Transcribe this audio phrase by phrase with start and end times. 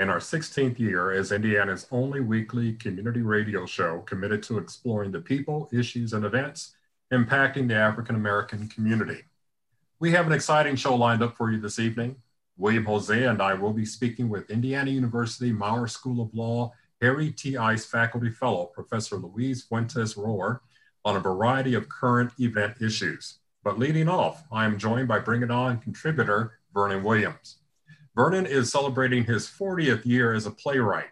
[0.00, 5.20] in our 16th year as Indiana's only weekly community radio show committed to exploring the
[5.20, 6.74] people, issues, and events
[7.12, 9.22] impacting the African American community.
[9.98, 12.16] We have an exciting show lined up for you this evening.
[12.56, 17.30] William Jose and I will be speaking with Indiana University Maurer School of Law Harry
[17.30, 17.58] T.
[17.58, 20.60] Ice Faculty Fellow, Professor Luis Fuentes Rohwer,
[21.04, 23.38] on a variety of current event issues.
[23.62, 27.59] But leading off, I am joined by Bring It On contributor Vernon Williams.
[28.16, 31.10] Vernon is celebrating his 40th year as a playwright.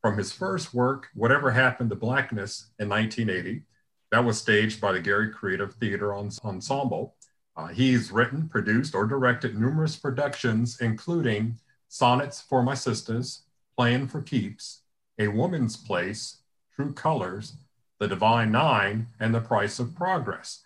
[0.00, 3.62] From his first work, Whatever Happened to Blackness in 1980,
[4.10, 7.14] that was staged by the Gary Creative Theater Ensemble.
[7.56, 13.42] Uh, he's written, produced, or directed numerous productions, including Sonnets for My Sisters,
[13.76, 14.82] Playing for Keeps,
[15.18, 16.38] A Woman's Place,
[16.74, 17.56] True Colors,
[17.98, 20.64] The Divine Nine, and The Price of Progress.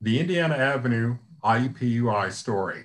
[0.00, 2.84] The Indiana Avenue IUPUI story.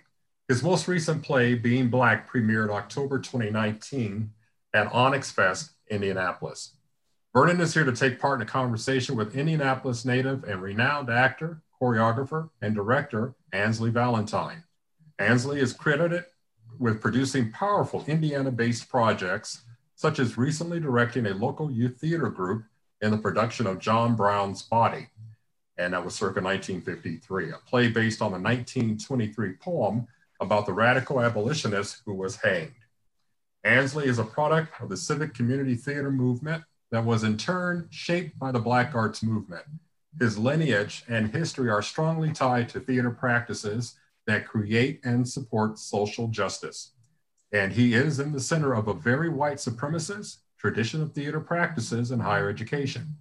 [0.51, 4.33] His most recent play, Being Black, premiered October 2019
[4.73, 6.73] at Onyx Fest, Indianapolis.
[7.33, 11.61] Vernon is here to take part in a conversation with Indianapolis native and renowned actor,
[11.81, 14.65] choreographer, and director Ansley Valentine.
[15.19, 16.25] Ansley is credited
[16.77, 19.61] with producing powerful Indiana based projects,
[19.95, 22.65] such as recently directing a local youth theater group
[22.99, 25.07] in the production of John Brown's Body,
[25.77, 30.09] and that was circa 1953, a play based on a 1923 poem
[30.41, 32.73] about the radical abolitionist who was hanged.
[33.63, 38.37] Ansley is a product of the civic community theater movement that was in turn shaped
[38.37, 39.63] by the Black arts movement.
[40.19, 43.95] His lineage and history are strongly tied to theater practices
[44.27, 46.91] that create and support social justice.
[47.53, 52.11] And he is in the center of a very white supremacist tradition of theater practices
[52.11, 53.15] in higher education.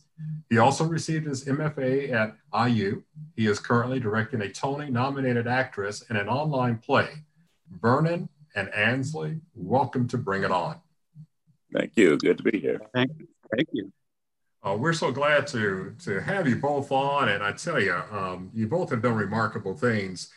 [0.50, 2.36] He also received his MFA at
[2.68, 3.02] IU.
[3.34, 7.24] He is currently directing a Tony nominated actress in an online play.
[7.70, 10.76] Vernon and Ansley, welcome to Bring It On.
[11.72, 12.18] Thank you.
[12.18, 12.78] Good to be here.
[12.92, 13.26] Thank you.
[13.56, 13.90] Thank you.
[14.62, 18.50] Uh, we're so glad to to have you both on, and I tell you, um,
[18.52, 20.28] you both have done remarkable things.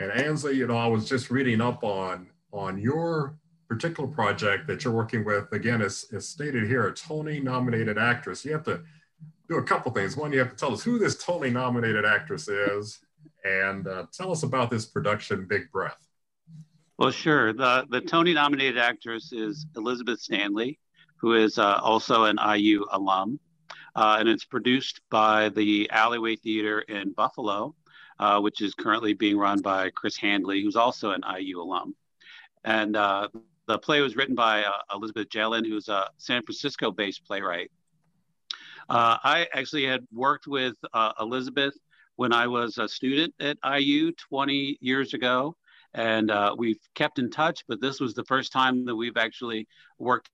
[0.00, 3.36] And Ansley, you know, I was just reading up on on your
[3.70, 5.52] particular project that you're working with.
[5.52, 8.44] Again, as, as stated here, a Tony nominated actress.
[8.44, 8.82] You have to
[9.48, 10.16] do a couple things.
[10.16, 12.98] One, you have to tell us who this Tony nominated actress is
[13.44, 16.04] and uh, tell us about this production, Big Breath.
[16.98, 17.52] Well, sure.
[17.52, 20.80] The, the Tony nominated actress is Elizabeth Stanley,
[21.18, 23.38] who is uh, also an IU alum.
[23.94, 27.76] Uh, and it's produced by the Alleyway Theater in Buffalo,
[28.18, 31.94] uh, which is currently being run by Chris Handley, who's also an IU alum.
[32.64, 33.28] And uh,
[33.70, 37.70] the play was written by uh, Elizabeth Jelen, who's a San Francisco based playwright.
[38.88, 41.74] Uh, I actually had worked with uh, Elizabeth
[42.16, 45.54] when I was a student at IU 20 years ago,
[45.94, 47.62] and uh, we've kept in touch.
[47.68, 50.30] But this was the first time that we've actually worked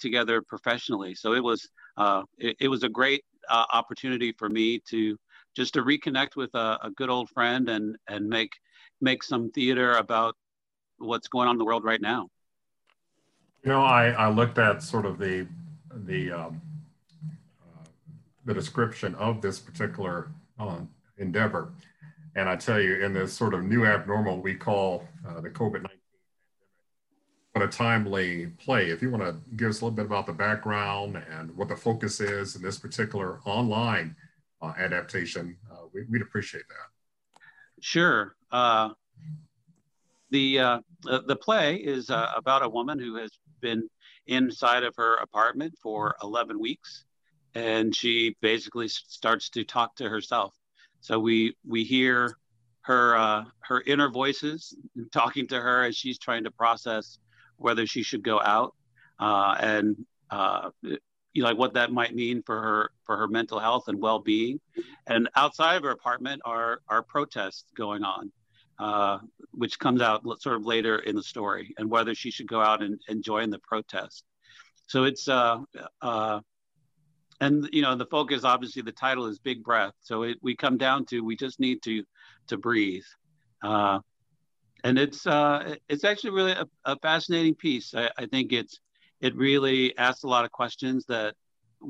[0.00, 1.14] together professionally.
[1.14, 5.16] So it was uh, it, it, was a great uh, opportunity for me to
[5.54, 8.52] just to reconnect with a, a, good old friend and and make
[9.00, 10.34] make some theater about
[10.98, 12.28] what's going on in the world right now.
[13.64, 15.46] You know, I, I looked at sort of the
[16.04, 16.60] the um,
[18.44, 20.78] the description of this particular uh,
[21.18, 21.72] endeavor.
[22.34, 25.82] And I tell you, in this sort of new abnormal we call uh, the COVID
[25.82, 25.98] 19 pandemic,
[27.52, 28.90] what a timely play.
[28.90, 31.76] If you want to give us a little bit about the background and what the
[31.76, 34.16] focus is in this particular online
[34.62, 37.40] uh, adaptation, uh, we, would appreciate that.
[37.80, 38.34] Sure.
[38.50, 38.90] Uh,
[40.30, 43.30] the, uh, the play is about a woman who has
[43.62, 43.88] been
[44.26, 47.06] inside of her apartment for 11 weeks
[47.54, 50.54] and she basically starts to talk to herself.
[51.00, 52.36] So we we hear
[52.82, 54.76] her uh, her inner voices
[55.12, 57.18] talking to her as she's trying to process
[57.56, 58.74] whether she should go out
[59.20, 59.96] uh, and
[60.30, 64.00] uh, you know, like what that might mean for her for her mental health and
[64.00, 64.60] well being.
[65.06, 68.32] And outside of her apartment are are protests going on.
[68.78, 69.18] Uh,
[69.52, 72.82] which comes out sort of later in the story, and whether she should go out
[72.82, 74.24] and, and join the protest.
[74.86, 75.58] So it's uh,
[76.00, 76.40] uh,
[77.40, 79.94] and you know the focus obviously the title is big breath.
[80.00, 82.04] So it, we come down to we just need to
[82.48, 83.04] to breathe.
[83.62, 84.00] Uh,
[84.84, 87.94] and it's uh, it's actually really a, a fascinating piece.
[87.94, 88.80] I, I, think it's
[89.20, 91.34] it really asks a lot of questions that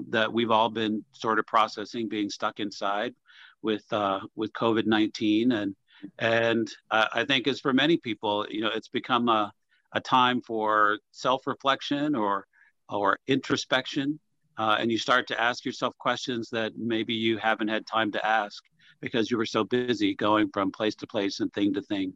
[0.09, 3.15] that we've all been sort of processing being stuck inside
[3.63, 5.75] with uh, with COVID nineteen, and
[6.19, 9.53] and uh, I think as for many people, you know, it's become a
[9.95, 12.47] a time for self reflection or
[12.89, 14.19] or introspection,
[14.59, 18.27] uh, and you start to ask yourself questions that maybe you haven't had time to
[18.27, 18.63] ask
[19.01, 22.15] because you were so busy going from place to place and thing to thing.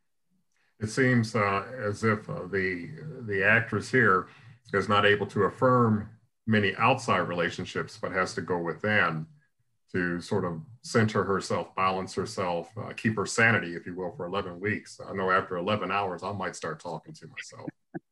[0.80, 2.90] It seems uh, as if uh, the
[3.26, 4.26] the actress here
[4.72, 6.08] is not able to affirm
[6.46, 9.26] many outside relationships, but has to go within
[9.92, 14.26] to sort of center herself, balance herself, uh, keep her sanity, if you will, for
[14.26, 15.00] 11 weeks.
[15.06, 17.68] I know after 11 hours, I might start talking to myself.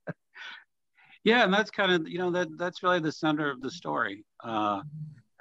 [1.24, 4.24] yeah, and that's kind of you know that that's really the center of the story.
[4.42, 4.82] Uh,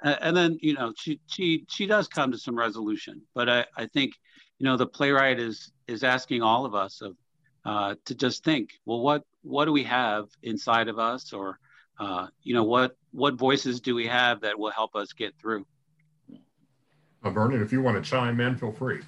[0.02, 3.86] and then you know she she she does come to some resolution, but I I
[3.86, 4.12] think
[4.58, 7.16] you know the playwright is is asking all of us of
[7.64, 11.58] uh, to just think, well, what what do we have inside of us, or
[11.98, 15.66] uh, you know, what what voices do we have that will help us get through?
[17.24, 19.00] Uh, Vernon, if you want to chime in, feel free.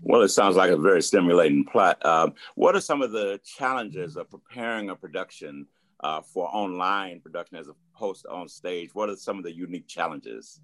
[0.00, 2.04] Well, it sounds like a very stimulating plot.
[2.04, 5.66] Um, what are some of the challenges of preparing a production
[6.00, 8.94] uh, for online production as opposed to on stage?
[8.94, 10.60] What are some of the unique challenges?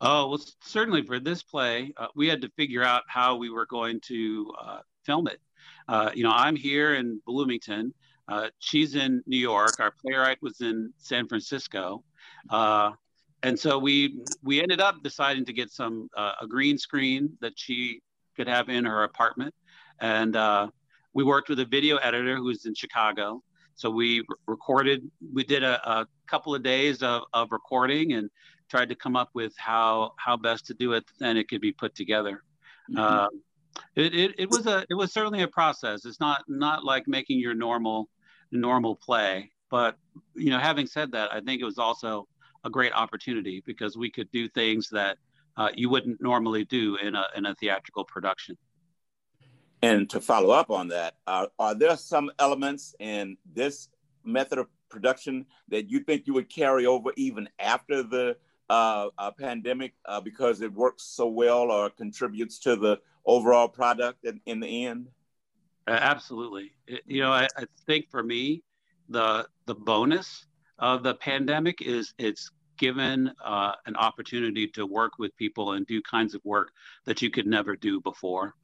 [0.00, 3.66] Oh, well, certainly for this play, uh, we had to figure out how we were
[3.66, 5.40] going to uh, film it.
[5.88, 7.94] Uh, you know, I'm here in Bloomington.
[8.28, 9.78] Uh, she's in New York.
[9.78, 12.04] Our playwright was in San Francisco,
[12.50, 12.92] uh,
[13.42, 17.52] and so we we ended up deciding to get some uh, a green screen that
[17.56, 18.00] she
[18.36, 19.54] could have in her apartment,
[20.00, 20.68] and uh,
[21.12, 23.42] we worked with a video editor who's in Chicago.
[23.74, 25.10] So we recorded.
[25.32, 28.30] We did a, a couple of days of, of recording and
[28.68, 31.72] tried to come up with how how best to do it, and it could be
[31.72, 32.42] put together.
[32.90, 32.98] Mm-hmm.
[32.98, 33.28] Uh,
[33.96, 36.04] it, it, it was a it was certainly a process.
[36.04, 38.08] It's not not like making your normal
[38.52, 39.96] normal play, but
[40.34, 42.28] you know, having said that, I think it was also
[42.64, 45.18] a great opportunity because we could do things that
[45.56, 48.56] uh, you wouldn't normally do in a in a theatrical production.
[49.82, 53.88] And to follow up on that, uh, are there some elements in this
[54.24, 58.36] method of production that you think you would carry over even after the
[58.70, 64.24] uh, uh, pandemic uh, because it works so well or contributes to the overall product
[64.24, 65.08] in, in the end?
[65.88, 66.72] absolutely.
[66.86, 68.62] It, you know, I, I think for me,
[69.08, 70.46] the the bonus
[70.82, 76.02] of the pandemic is it's given uh, an opportunity to work with people and do
[76.02, 76.72] kinds of work
[77.04, 78.54] that you could never do before.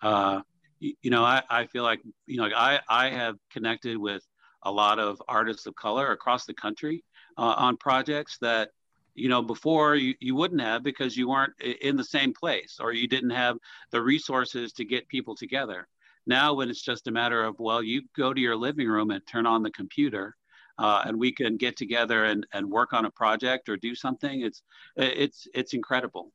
[0.00, 0.40] Uh,
[0.78, 4.22] you, you, know, I, I feel like, you know, I, I have connected with
[4.62, 7.02] a lot of artists of color across the country
[7.36, 8.70] uh, on projects that
[9.14, 12.92] you know before you, you wouldn't have because you weren't in the same place or
[12.92, 13.56] you didn't have
[13.90, 15.88] the resources to get people together
[16.26, 19.26] now when it's just a matter of well you go to your living room and
[19.26, 20.36] turn on the computer
[20.78, 24.42] uh, and we can get together and, and work on a project or do something
[24.42, 24.62] it's
[24.96, 26.32] it's it's incredible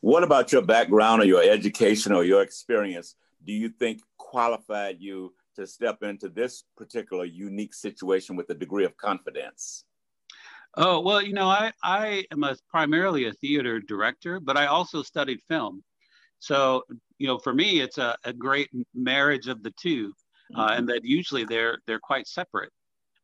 [0.00, 5.32] what about your background or your education or your experience do you think qualified you
[5.54, 9.84] to step into this particular unique situation with a degree of confidence
[10.76, 15.02] Oh, well, you know, I, I am a, primarily a theater director, but I also
[15.02, 15.84] studied film.
[16.40, 16.82] So,
[17.18, 20.12] you know, for me, it's a, a great marriage of the two,
[20.54, 20.78] uh, mm-hmm.
[20.78, 22.72] and that usually they're they're quite separate.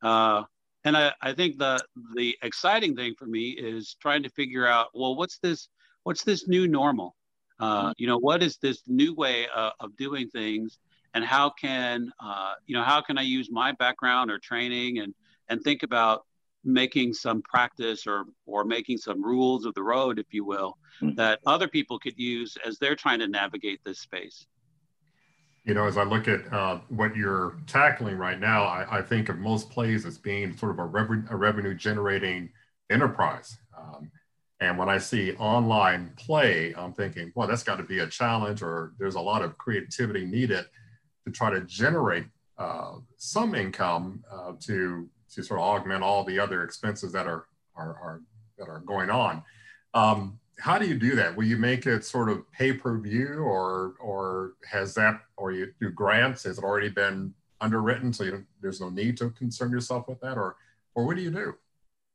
[0.02, 0.45] Uh,
[0.85, 1.78] and I, I think the
[2.14, 5.69] the exciting thing for me is trying to figure out, well, what's this
[6.04, 7.16] what's this new normal?
[7.59, 7.92] Uh, mm-hmm.
[7.99, 10.78] you know, what is this new way of, of doing things,
[11.12, 15.14] and how can uh, you know how can I use my background or training and
[15.49, 16.25] and think about
[16.64, 21.14] making some practice or or making some rules of the road if you will mm-hmm.
[21.16, 24.47] that other people could use as they're trying to navigate this space
[25.64, 29.29] you know as i look at uh, what you're tackling right now I, I, think
[29.29, 32.50] of most plays as being sort of a, revenue, a revenue generating
[32.90, 34.11] enterprise um,
[34.61, 38.62] and when i see online play i'm thinking well that's got to be a challenge
[38.62, 40.64] or there's a lot of creativity needed
[41.26, 42.25] to try to generate
[42.59, 47.47] uh, some income uh, to to sort of augment all the other expenses that are
[47.76, 48.23] are, are
[48.59, 49.43] that are going on.
[49.95, 51.37] Um, how do you do that?
[51.37, 55.73] Will you make it sort of pay per view, or or has that, or you
[55.81, 56.45] do grants?
[56.45, 60.37] Has it already been underwritten, so you, there's no need to concern yourself with that,
[60.37, 60.57] or
[60.95, 61.55] or what do you do?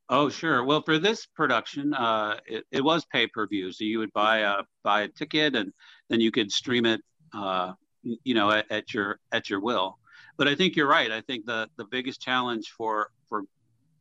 [0.07, 0.63] Oh, sure.
[0.63, 4.39] Well, for this production, uh, it, it was pay per view, so you would buy
[4.39, 5.73] a buy a ticket, and
[6.09, 7.01] then you could stream it,
[7.33, 7.73] uh,
[8.03, 9.97] you know, at, at your at your will
[10.37, 11.11] but I think you're right.
[11.11, 13.43] I think the the biggest challenge for for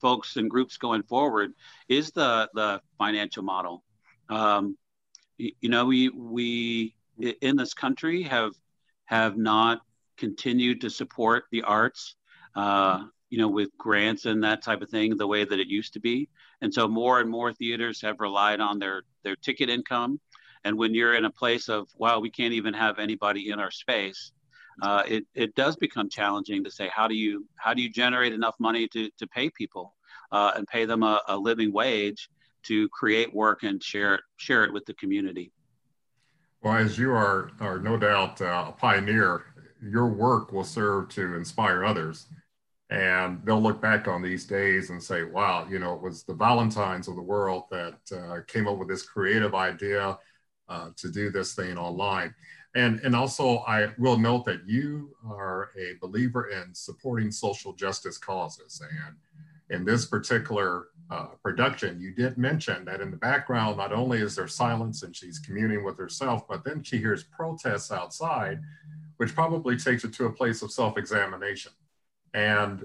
[0.00, 1.52] folks and groups going forward
[1.88, 3.84] is the the financial model.
[4.28, 4.76] Um,
[5.36, 8.52] you, you know, we we in this country have
[9.06, 9.80] have not
[10.16, 12.16] continued to support the arts.
[12.54, 15.92] Uh, you know, with grants and that type of thing, the way that it used
[15.94, 16.28] to be.
[16.60, 20.20] And so more and more theaters have relied on their their ticket income.
[20.62, 23.72] And when you're in a place of, wow, we can't even have anybody in our
[23.72, 24.30] space,
[24.82, 28.32] uh, it, it does become challenging to say, how do you how do you generate
[28.32, 29.94] enough money to, to pay people
[30.30, 32.30] uh, and pay them a, a living wage
[32.66, 35.52] to create work and share share it with the community.
[36.62, 39.44] Well, as you are are no doubt uh, a pioneer,
[39.82, 42.26] your work will serve to inspire others,
[42.90, 46.34] and they'll look back on these days and say, "Wow, you know, it was the
[46.34, 50.18] Valentines of the world that uh, came up with this creative idea
[50.68, 52.34] uh, to do this thing online."
[52.76, 58.18] And, and also, I will note that you are a believer in supporting social justice
[58.18, 58.82] causes.
[58.82, 59.14] And
[59.70, 64.36] in this particular uh, production, you did mention that in the background, not only is
[64.36, 68.60] there silence and she's communing with herself, but then she hears protests outside,
[69.18, 71.72] which probably takes her to a place of self examination.
[72.32, 72.84] And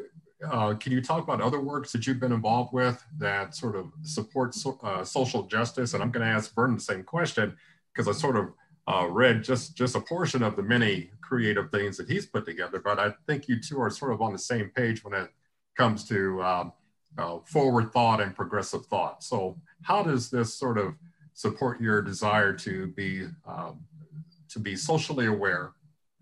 [0.50, 3.92] uh, can you talk about other works that you've been involved with that sort of
[4.04, 5.94] support so, uh, social justice?
[5.94, 7.56] And I'm going to ask Vernon the same question
[7.94, 8.54] because I sort of
[8.88, 12.82] uh, read just just a portion of the many creative things that he's put together.
[12.84, 15.30] But I think you two are sort of on the same page when it
[15.78, 16.74] comes to um,
[17.18, 19.24] uh, forward thought and progressive thought.
[19.24, 20.96] So, how does this sort of
[21.34, 23.80] support your desire to be um,
[24.50, 25.72] to be socially aware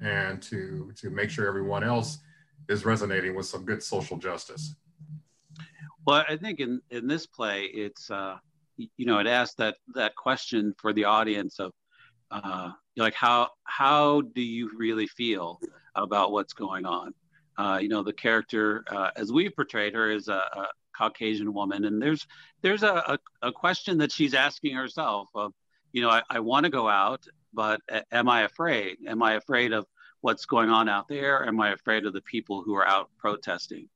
[0.02, 2.20] and to to make sure everyone else
[2.70, 4.76] is resonating with some good social justice?
[6.06, 8.38] Well, I think in in this play, it's uh,
[8.78, 11.72] you know it asks that that question for the audience of
[12.32, 15.60] uh, like how how do you really feel
[15.96, 17.14] about what's going on
[17.58, 21.86] uh, you know, the character uh, as we've portrayed her is a, a Caucasian woman,
[21.86, 22.26] and there's
[22.62, 25.54] there's a, a, a, question that she's asking herself of,
[25.92, 28.98] you know, I, I want to go out, but am I afraid?
[29.08, 29.86] Am I afraid of
[30.22, 31.46] what's going on out there?
[31.46, 33.88] Am I afraid of the people who are out protesting?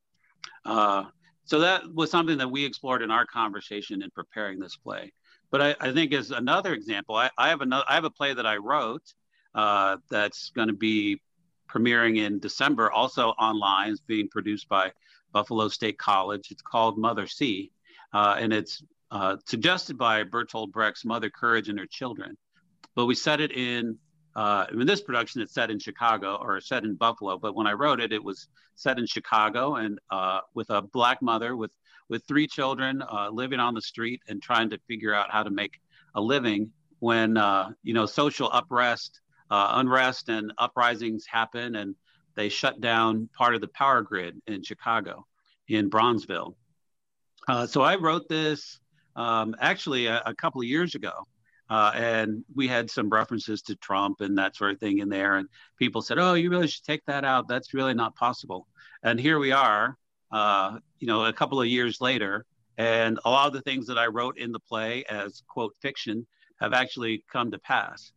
[0.65, 1.05] Uh,
[1.45, 5.11] so that was something that we explored in our conversation in preparing this play.
[5.49, 8.33] But I, I think as another example, I, I, have another I have a play
[8.33, 9.13] that I wrote
[9.53, 11.19] uh, that's going to be
[11.71, 13.91] premiering in December, also online.
[13.91, 14.91] It's being produced by
[15.31, 16.51] Buffalo State College.
[16.51, 17.71] It's called Mother C,
[18.13, 22.37] uh, and it's uh, suggested by Bertolt Brecht's Mother Courage and Her Children.
[22.95, 23.97] But we set it in,
[24.35, 27.37] uh, in this production, it's set in Chicago or set in Buffalo.
[27.37, 31.21] But when I wrote it, it was set in Chicago and uh, with a black
[31.21, 31.71] mother with,
[32.09, 35.49] with three children uh, living on the street and trying to figure out how to
[35.49, 35.79] make
[36.15, 39.21] a living when, uh, you know, social unrest
[39.51, 41.93] uh, unrest and uprisings happen, and
[42.35, 45.27] they shut down part of the power grid in Chicago,
[45.67, 46.55] in Bronzeville.
[47.47, 48.79] Uh, so I wrote this
[49.15, 51.27] um, actually a, a, couple of years ago,
[51.69, 55.35] uh, and we had some references to Trump and that sort of thing in there.
[55.35, 57.49] And people said, "Oh, you really should take that out.
[57.49, 58.67] That's really not possible."
[59.03, 59.97] And here we are,
[60.31, 62.45] uh, you know, a couple of years later,
[62.77, 66.25] and a lot of the things that I wrote in the play as quote fiction
[66.61, 68.13] have actually come to pass.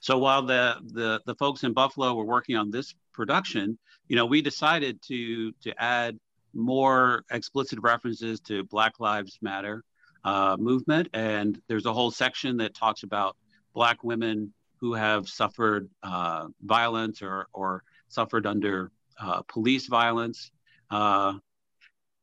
[0.00, 4.26] So while the, the, the folks in Buffalo were working on this production, you know,
[4.26, 6.18] we decided to, to add
[6.52, 9.82] more explicit references to Black Lives Matter
[10.24, 11.08] uh, movement.
[11.12, 13.36] And there's a whole section that talks about
[13.74, 20.50] Black women who have suffered uh, violence or, or suffered under uh, police violence.
[20.90, 21.34] Uh,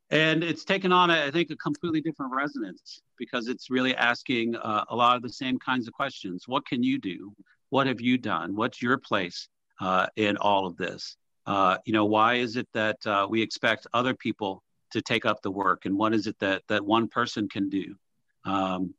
[0.10, 4.84] and it's taken on, I think, a completely different resonance because it's really asking uh,
[4.90, 6.48] a lot of the same kinds of questions.
[6.48, 7.34] What can you do?
[7.72, 8.56] what have you done?
[8.56, 9.48] What's your place
[9.80, 11.18] uh, in all of this?
[11.48, 14.62] Uh, you know, why is it that uh, we expect other people
[14.92, 17.96] to take up the work, and what is it that that one person can do?
[18.46, 18.94] Um,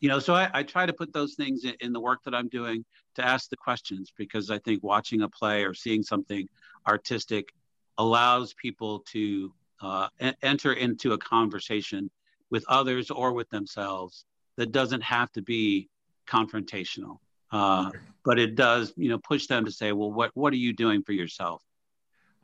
[0.00, 2.34] you know, so I, I, try to put those things in, in, the work that
[2.34, 2.86] I'm doing
[3.16, 6.48] to ask the questions because I think watching a play or seeing something
[6.88, 7.52] artistic
[7.98, 10.08] allows people to uh,
[10.40, 12.10] enter into a conversation
[12.50, 14.24] with others or with themselves
[14.56, 15.88] that doesn't have to be
[16.28, 17.18] confrontational.
[17.52, 17.90] Uh,
[18.24, 21.02] but it does, you know, push them to say, well, what, what are you doing
[21.02, 21.62] for yourself?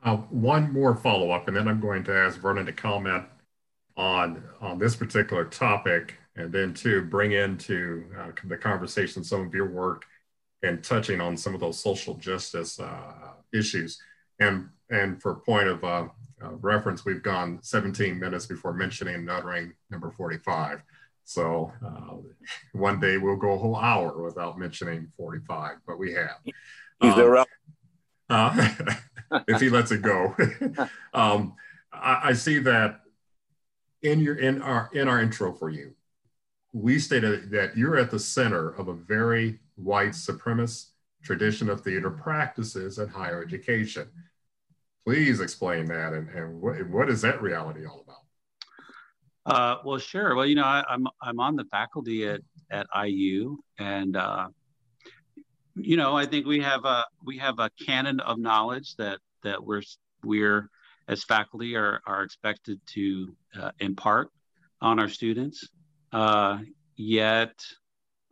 [0.03, 3.23] Uh, one more follow up, and then I'm going to ask Vernon to comment
[3.95, 9.53] on, on this particular topic, and then to bring into uh, the conversation some of
[9.55, 10.05] your work
[10.61, 13.99] and touching on some of those social justice uh, issues.
[14.39, 15.83] And, and for point of
[16.43, 20.83] uh, reference, we've gone 17 minutes before mentioning Nuttering number 45.
[21.23, 22.15] So uh,
[22.71, 26.37] one day we'll go a whole hour without mentioning 45, but we have.
[26.45, 26.55] He's
[27.13, 27.19] um,
[28.29, 28.69] uh,
[29.47, 30.35] if he lets it go.
[31.13, 31.55] um,
[31.91, 33.01] I, I, see that
[34.01, 35.95] in your in our in our intro for you,
[36.71, 40.91] we stated that you're at the center of a very white supremacist
[41.23, 44.07] tradition of theater practices and higher education.
[45.07, 49.55] Please explain that and, and what, what is that reality all about?
[49.55, 50.35] Uh, well, sure.
[50.35, 54.49] Well, you know, I, am I'm, I'm on the faculty at at IU, and uh,
[55.77, 59.63] you know, I think we have a we have a canon of knowledge that that
[59.63, 59.83] we're
[60.25, 60.69] we're
[61.07, 64.29] as faculty are are expected to uh, impart
[64.81, 65.69] on our students.
[66.11, 66.57] Uh,
[66.97, 67.53] yet,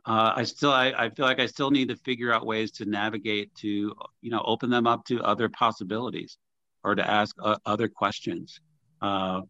[0.06, 2.86] uh, I still I, I feel like I still need to figure out ways to
[2.86, 6.38] navigate to you know open them up to other possibilities
[6.86, 8.62] or to ask uh, other questions.
[9.02, 9.42] Uh,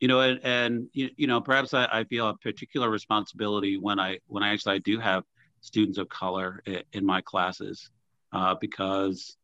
[0.00, 3.98] you know, and, and you, you know, perhaps I, I, feel a particular responsibility when
[3.98, 5.24] I when I actually I do have
[5.60, 7.90] students of color in, in my classes
[8.32, 9.36] uh, because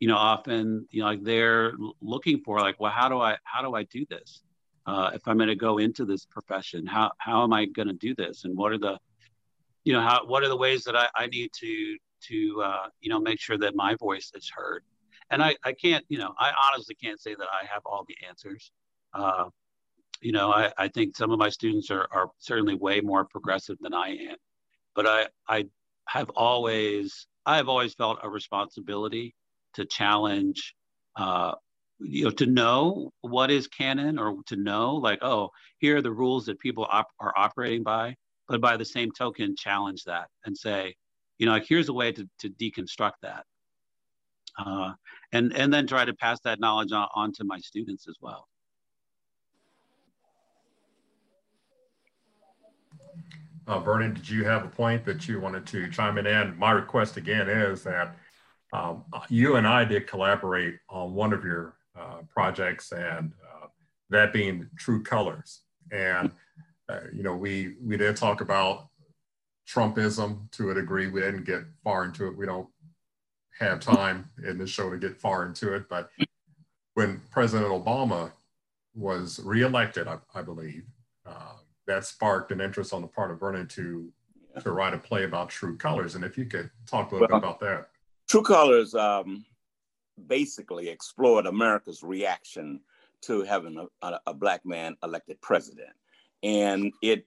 [0.00, 3.62] you know often you know like they're looking for like well how do I how
[3.62, 4.42] do I do this?
[4.86, 7.94] Uh, if I'm going to go into this profession how how am I going to
[7.94, 8.44] do this?
[8.44, 8.98] And what are the
[9.84, 11.96] you know how what are the ways that I, I need to
[12.28, 14.82] to uh, you know make sure that my voice is heard
[15.30, 18.16] and I, I can't you know I honestly can't say that I have all the
[18.28, 18.70] answers
[19.14, 19.46] uh,
[20.20, 23.78] you know, I, I think some of my students are, are certainly way more progressive
[23.80, 24.36] than I am,
[24.94, 25.64] but I, I
[26.08, 29.34] have always, I have always felt a responsibility
[29.74, 30.74] to challenge,
[31.16, 31.52] uh,
[32.00, 36.12] you know, to know what is canon or to know like, oh, here are the
[36.12, 38.14] rules that people op- are operating by,
[38.48, 40.94] but by the same token, challenge that and say,
[41.38, 43.44] you know, like here's a way to, to deconstruct that.
[44.64, 44.92] Uh,
[45.32, 48.46] and, and then try to pass that knowledge on, on to my students as well.
[53.66, 56.26] Uh, Vernon, did you have a point that you wanted to chime in?
[56.26, 58.16] And my request again is that
[58.72, 63.66] um, you and I did collaborate on one of your uh, projects, and uh,
[64.10, 65.60] that being True Colors.
[65.92, 66.32] And
[66.88, 68.88] uh, you know, we we did talk about
[69.68, 71.08] Trumpism to a degree.
[71.08, 72.36] We didn't get far into it.
[72.36, 72.68] We don't
[73.58, 75.88] have time in the show to get far into it.
[75.88, 76.10] But
[76.94, 78.32] when President Obama
[78.94, 80.84] was reelected, I, I believe,
[81.26, 81.54] uh,
[81.86, 84.12] that sparked an interest on the part of Vernon to
[84.54, 84.60] yeah.
[84.60, 86.14] to write a play about True Colors.
[86.14, 87.88] And if you could talk a little well, bit about that.
[88.28, 89.44] True Colors um,
[90.26, 92.80] basically explored America's reaction
[93.22, 95.90] to having a, a, a, black man elected president.
[96.42, 97.26] And it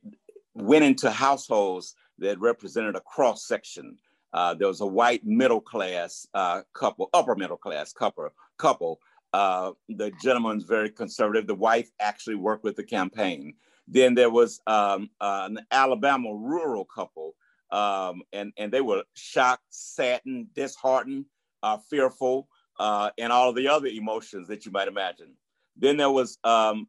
[0.56, 3.98] went into households that represented a cross section.
[4.34, 9.00] Uh, there was a white middle class uh, couple, upper middle class couple, couple.
[9.32, 11.48] Uh, the gentleman's very conservative.
[11.48, 13.54] The wife actually worked with the campaign.
[13.88, 17.36] Then there was um, uh, an Alabama rural couple,
[17.72, 21.26] um, and, and they were shocked, saddened, disheartened,
[21.62, 22.48] uh, fearful,
[22.80, 25.36] and all the other emotions that you might imagine.
[25.76, 26.88] Then there was um,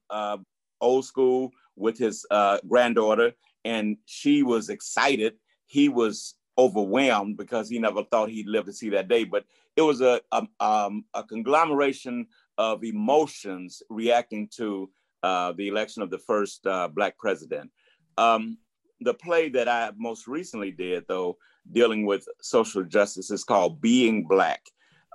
[0.80, 2.24] old school with his
[2.68, 3.32] granddaughter,
[3.64, 5.34] and she was excited.
[5.66, 9.24] He was overwhelmed because he never thought he'd live to see that day.
[9.24, 9.44] But
[9.76, 12.26] it was a, a, um, a conglomeration
[12.58, 14.90] of emotions reacting to
[15.22, 17.70] uh, the election of the first uh, Black president.
[18.18, 18.58] Um,
[19.00, 21.38] the play that I most recently did, though,
[21.72, 24.62] dealing with social justice, is called Being Black.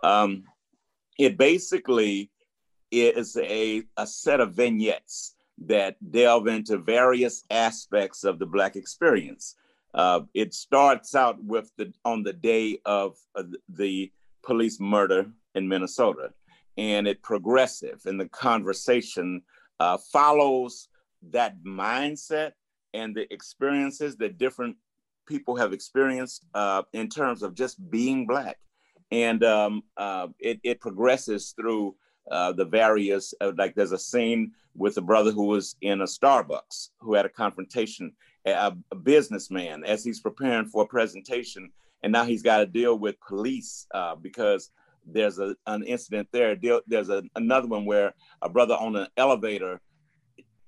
[0.04, 0.44] Um,
[1.18, 2.32] it basically
[2.92, 9.56] is a, a set of vignettes that delve into various aspects of the Black experience.
[9.94, 14.12] Uh, it starts out with the on the day of uh, the
[14.44, 15.26] police murder
[15.56, 16.32] in Minnesota,
[16.78, 19.42] and it progressive and the conversation
[19.80, 20.90] uh, follows
[21.32, 22.52] that mindset
[22.94, 24.76] and the experiences that different
[25.28, 28.58] people have experienced uh, in terms of just being black.
[29.12, 31.96] And um, uh, it, it, progresses through
[32.30, 36.06] uh, the various uh, like there's a scene with a brother who was in a
[36.06, 38.14] starbucks who had a confrontation
[38.52, 41.72] a, a businessman as he's preparing for a presentation
[42.04, 44.72] and now he's got to deal with police uh, because
[45.06, 46.56] there's a, an incident there.
[46.88, 49.82] There's a, another one where a brother on an elevator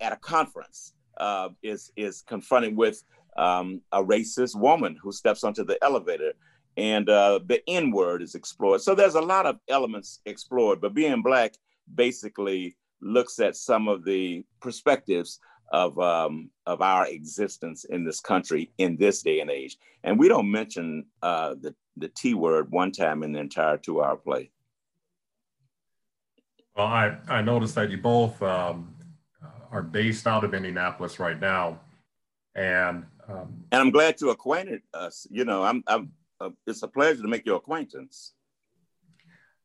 [0.00, 3.02] at a conference uh, is is confronted with
[3.36, 6.32] um, a racist woman who steps onto the elevator,
[6.76, 8.80] and uh, the N word is explored.
[8.80, 11.54] So there's a lot of elements explored, but being black
[11.94, 15.38] basically looks at some of the perspectives
[15.72, 19.78] of um, of our existence in this country in this day and age.
[20.04, 24.02] And we don't mention uh, the the T word one time in the entire two
[24.02, 24.50] hour play.
[26.76, 28.94] Well, I, I noticed that you both um,
[29.70, 31.80] are based out of Indianapolis right now.
[32.54, 35.26] And um, and I'm glad you acquainted us.
[35.30, 38.34] You know, I'm, I'm uh, it's a pleasure to make your acquaintance.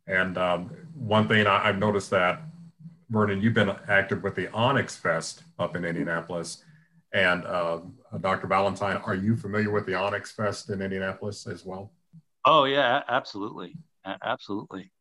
[0.05, 2.41] And um, one thing I, I've noticed that
[3.09, 6.63] Vernon, you've been active with the Onyx Fest up in Indianapolis.
[7.13, 7.79] And uh,
[8.19, 8.47] Dr.
[8.47, 11.91] Valentine, are you familiar with the Onyx Fest in Indianapolis as well?
[12.45, 13.75] Oh yeah, absolutely,
[14.23, 14.91] absolutely.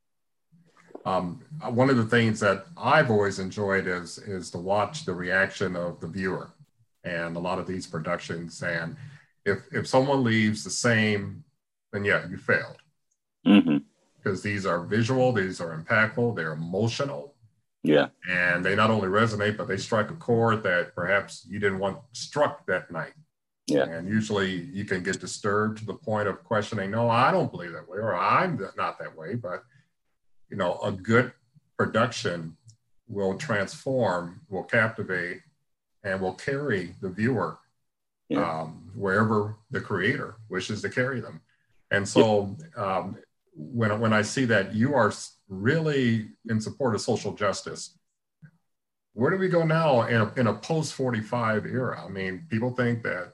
[1.04, 1.40] Um,
[1.70, 6.00] one of the things that I've always enjoyed is is to watch the reaction of
[6.00, 6.50] the viewer,
[7.04, 8.62] and a lot of these productions.
[8.62, 8.96] And
[9.44, 11.44] if if someone leaves the same,
[11.92, 12.78] then yeah, you failed.
[13.46, 13.78] Mm-hmm.
[14.16, 17.35] Because these are visual, these are impactful, they're emotional.
[17.86, 18.08] Yeah.
[18.28, 21.98] And they not only resonate, but they strike a chord that perhaps you didn't want
[22.12, 23.12] struck that night.
[23.68, 23.84] Yeah.
[23.84, 27.72] And usually you can get disturbed to the point of questioning, no, I don't believe
[27.72, 29.34] that way, or I'm not that way.
[29.34, 29.62] But,
[30.50, 31.32] you know, a good
[31.76, 32.56] production
[33.08, 35.42] will transform, will captivate,
[36.02, 37.58] and will carry the viewer
[38.28, 38.62] yeah.
[38.62, 41.40] um, wherever the creator wishes to carry them.
[41.92, 43.16] And so um,
[43.54, 45.12] when, when I see that you are
[45.48, 47.98] really in support of social justice,
[49.14, 52.04] where do we go now in a, in a post 45 era?
[52.04, 53.32] I mean, people think that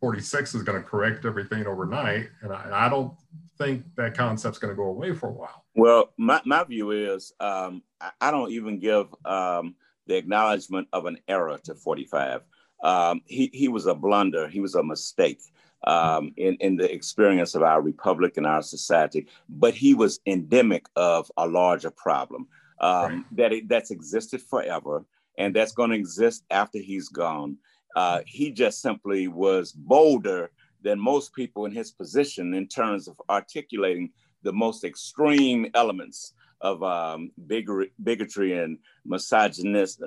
[0.00, 2.28] 46 is going to correct everything overnight.
[2.42, 3.12] And I, I don't
[3.58, 5.64] think that concept's going to go away for a while.
[5.74, 7.82] Well, my, my view is um,
[8.20, 9.74] I, don't even give um,
[10.06, 12.40] the acknowledgement of an error to 45.
[12.82, 15.42] Um, he, he was a blunder, he was a mistake
[15.84, 20.86] um, in, in the experience of our republic and our society, but he was endemic
[20.96, 22.46] of a larger problem
[22.80, 23.24] um, right.
[23.32, 25.04] that it, that's existed forever
[25.38, 27.56] and that's going to exist after he's gone.
[27.96, 30.50] Uh, he just simply was bolder
[30.82, 34.10] than most people in his position in terms of articulating
[34.42, 40.02] the most extreme elements of um, bigotry, bigotry and misogynist,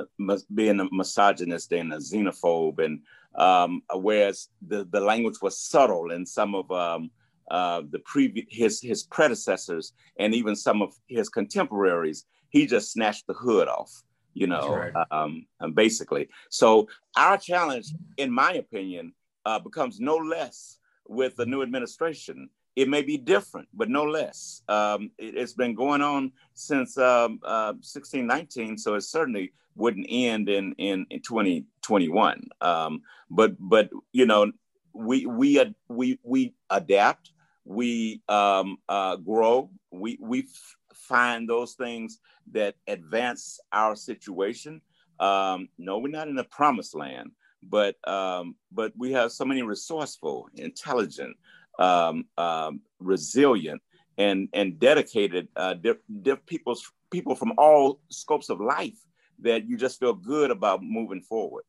[0.53, 3.01] being a misogynist and a xenophobe, and
[3.35, 7.11] um, whereas the, the language was subtle in some of um,
[7.51, 13.27] uh, the previous his his predecessors and even some of his contemporaries, he just snatched
[13.27, 15.05] the hood off you know, right.
[15.11, 16.29] um, basically.
[16.49, 19.13] So our challenge, in my opinion,
[19.45, 22.49] uh, becomes no less with the new administration.
[22.75, 24.63] It may be different, but no less.
[24.67, 30.49] Um, it, has been going on since um, uh, 1619, so it certainly wouldn't end
[30.49, 32.47] in in, in 2021.
[32.61, 34.51] Um, but but you know,
[34.93, 37.31] we we we we adapt,
[37.65, 40.47] we um, uh, grow, we we
[40.93, 42.19] find those things
[42.51, 44.81] that advance our situation.
[45.19, 47.31] Um, no, we're not in the promised land,
[47.61, 51.35] but um, but we have so many resourceful, intelligent,
[51.79, 53.81] um, um resilient,
[54.17, 58.97] and and dedicated uh, diff, diff people's people from all scopes of life
[59.39, 61.63] that you just feel good about moving forward.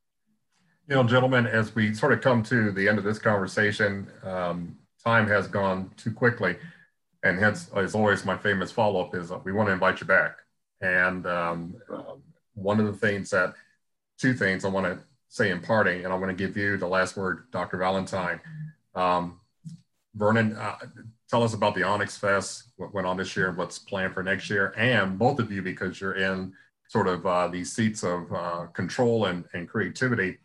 [0.89, 4.77] You know, gentlemen, as we sort of come to the end of this conversation, um,
[5.03, 6.57] time has gone too quickly
[7.25, 10.07] and hence, as always, my famous follow up is uh, we want to invite you
[10.07, 10.37] back.
[10.83, 12.17] And um, uh,
[12.53, 13.55] one of the things that,
[14.19, 16.87] two things I want to say in parting, and I want to give you the
[16.87, 17.79] last word, Dr.
[17.79, 18.41] Valentine.
[18.95, 19.41] Um,
[20.15, 20.77] Vernon, uh,
[21.29, 24.49] tell us about the Onyx Fest, what went on this year, what's planned for next
[24.49, 26.53] year, and both of you, because you're in
[26.89, 30.39] sort of uh, these seats of uh, control and, and creativity,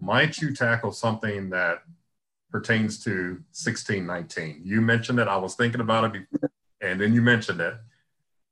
[0.00, 1.82] might you tackle something that
[2.50, 4.62] pertains to 1619.
[4.64, 6.22] You mentioned it, I was thinking about it,
[6.80, 7.74] and then you mentioned it.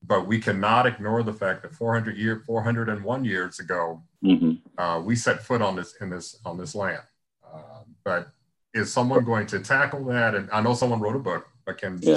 [0.06, 4.52] But we cannot ignore the fact that 400 year, 401 years ago, mm-hmm.
[4.78, 7.04] uh, we set foot on this in this on this land.
[7.42, 8.28] Uh, but
[8.74, 10.34] is someone going to tackle that?
[10.34, 12.16] And I know someone wrote a book, but can yeah.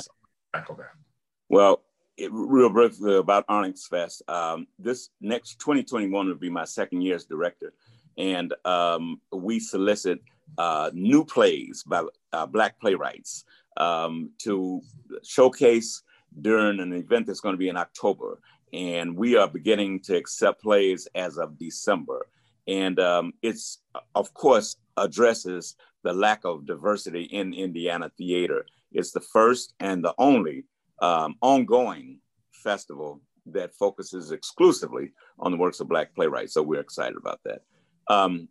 [0.54, 0.92] tackle that?
[1.50, 1.84] Well,
[2.18, 4.24] it, real briefly about Onyx Fest.
[4.28, 7.74] Um, this next 2021 will be my second year as director,
[8.18, 10.20] and um, we solicit
[10.58, 13.46] uh, new plays by uh, Black playwrights
[13.78, 14.82] um, to
[15.24, 16.02] showcase
[16.42, 18.40] during an event that's going to be in October.
[18.74, 22.28] And we are beginning to accept plays as of December.
[22.68, 23.80] And um, it's,
[24.14, 25.76] of course, addresses
[26.08, 28.66] the lack of diversity in Indiana theater.
[28.94, 30.64] It's the first and the only
[31.02, 32.20] um, ongoing
[32.54, 36.54] festival that focuses exclusively on the works of Black playwrights.
[36.54, 37.60] So we're excited about that.
[38.08, 38.48] Um,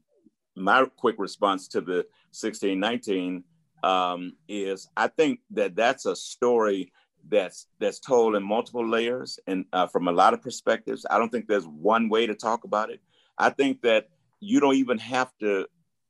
[0.55, 2.05] my quick response to the
[2.39, 3.43] 1619
[3.83, 6.93] um, is I think that that's a story
[7.31, 11.07] that's that's told in multiple layers and uh, from a lot of perspectives.
[11.11, 13.01] I don't think there's one way to talk about it.
[13.39, 14.09] I think that
[14.41, 15.67] you don't even have to.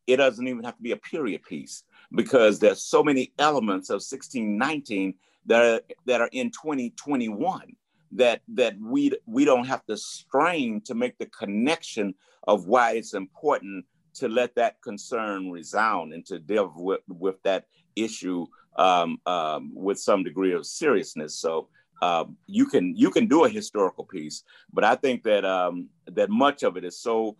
[0.06, 3.96] It doesn't even have to be a period piece because there's so many elements of
[3.96, 5.14] 1619
[5.46, 7.74] that are, that are in 2021
[8.12, 12.14] that that we we don't have to strain to make the connection
[12.46, 17.66] of why it's important to let that concern resound and to deal with, with that
[17.96, 21.34] issue um, um, with some degree of seriousness.
[21.36, 21.68] So
[22.02, 24.42] um, you can you can do a historical piece,
[24.72, 27.36] but I think that um, that much of it is so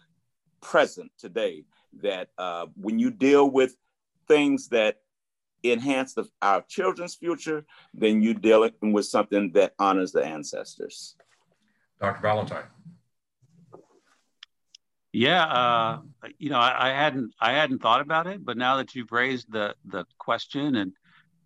[0.60, 1.64] present today
[2.02, 3.76] that uh, when you deal with
[4.28, 4.98] things that
[5.64, 11.16] enhance the, our children's future, then you deal with something that honors the ancestors.
[12.00, 12.20] Dr.
[12.20, 12.64] Valentine.
[15.12, 16.00] Yeah, uh,
[16.38, 19.50] you know, I, I, hadn't I hadn't thought about it, but now that you've raised
[19.50, 20.92] the the question and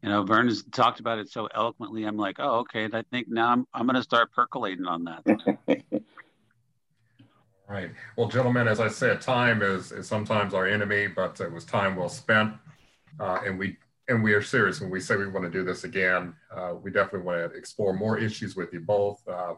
[0.03, 2.89] you know Vern has talked about it so eloquently, I'm like, oh, okay.
[2.93, 5.23] I think now I'm I'm going to start percolating on that.
[7.71, 7.91] right.
[8.17, 11.97] Well, gentlemen, as I said, time is is sometimes our enemy, but it was time
[11.97, 12.55] well spent,
[13.19, 13.77] uh, and we
[14.09, 16.35] and we are serious when we say we want to do this again.
[16.55, 19.27] Uh, we definitely want to explore more issues with you both.
[19.29, 19.55] Uh,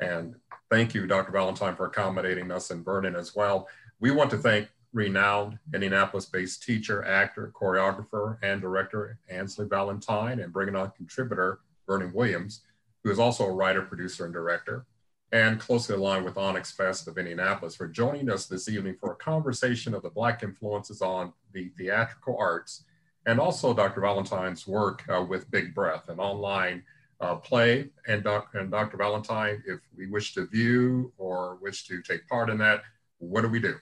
[0.00, 0.34] and
[0.68, 1.30] thank you, Dr.
[1.30, 3.68] Valentine, for accommodating us and Vernon as well.
[4.00, 10.68] We want to thank renowned Indianapolis-based teacher, actor, choreographer, and director Ansley Valentine and Bring
[10.68, 12.62] It On contributor Vernon Williams,
[13.02, 14.86] who is also a writer, producer, and director,
[15.32, 19.16] and closely aligned with Onyx Fest of Indianapolis for joining us this evening for a
[19.16, 22.84] conversation of the Black influences on the theatrical arts,
[23.26, 24.00] and also Dr.
[24.00, 26.82] Valentine's work uh, with Big Breath, an online
[27.20, 27.88] uh, play.
[28.06, 28.96] And, doc, and Dr.
[28.96, 32.82] Valentine, if we wish to view or wish to take part in that,
[33.18, 33.76] what do we do?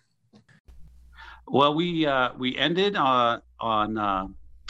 [1.48, 4.28] Well, we uh, we ended uh, on uh,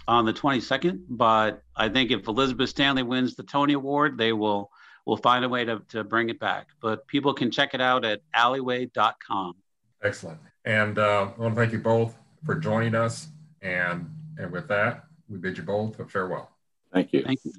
[0.09, 4.71] on the 22nd, but I think if Elizabeth Stanley wins the Tony Award, they will
[5.05, 6.69] will find a way to, to bring it back.
[6.81, 9.55] But people can check it out at alleyway.com.
[10.03, 10.39] Excellent.
[10.65, 13.29] And uh, I want to thank you both for joining us.
[13.63, 16.51] And and with that, we bid you both a farewell.
[16.93, 17.23] Thank you.
[17.23, 17.53] Thank you.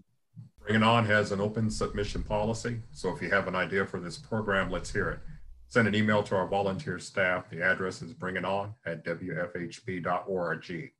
[0.65, 2.79] Bring It On has an open submission policy.
[2.91, 5.19] So if you have an idea for this program, let's hear it.
[5.67, 7.49] Send an email to our volunteer staff.
[7.49, 10.91] The address is bringiton at wfhb.org.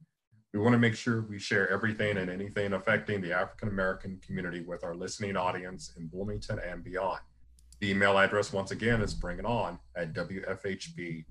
[0.53, 4.61] We want to make sure we share everything and anything affecting the African American community
[4.61, 7.21] with our listening audience in Bloomington and beyond.
[7.79, 11.25] The email address, once again, is bringiton at wfhb.org.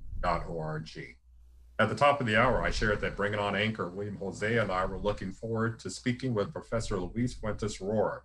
[1.79, 4.59] At the top of the hour, I shared that Bring It On anchor William Jose
[4.59, 8.23] and I were looking forward to speaking with Professor Luis Fuentes Rohwer,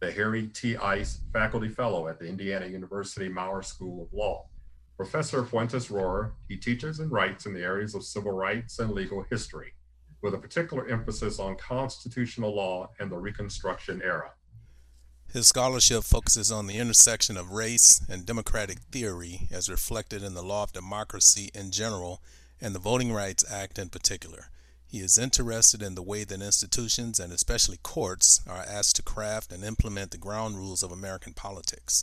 [0.00, 0.76] the Harry T.
[0.76, 4.46] Ice Faculty Fellow at the Indiana University Maurer School of Law.
[4.96, 9.24] Professor Fuentes Rohwer, he teaches and writes in the areas of civil rights and legal
[9.30, 9.74] history,
[10.22, 14.32] with a particular emphasis on constitutional law and the Reconstruction era.
[15.32, 20.42] His scholarship focuses on the intersection of race and democratic theory as reflected in the
[20.42, 22.20] law of democracy in general
[22.60, 24.50] and the Voting Rights Act in particular.
[24.88, 29.52] He is interested in the way that institutions and especially courts are asked to craft
[29.52, 32.02] and implement the ground rules of American politics.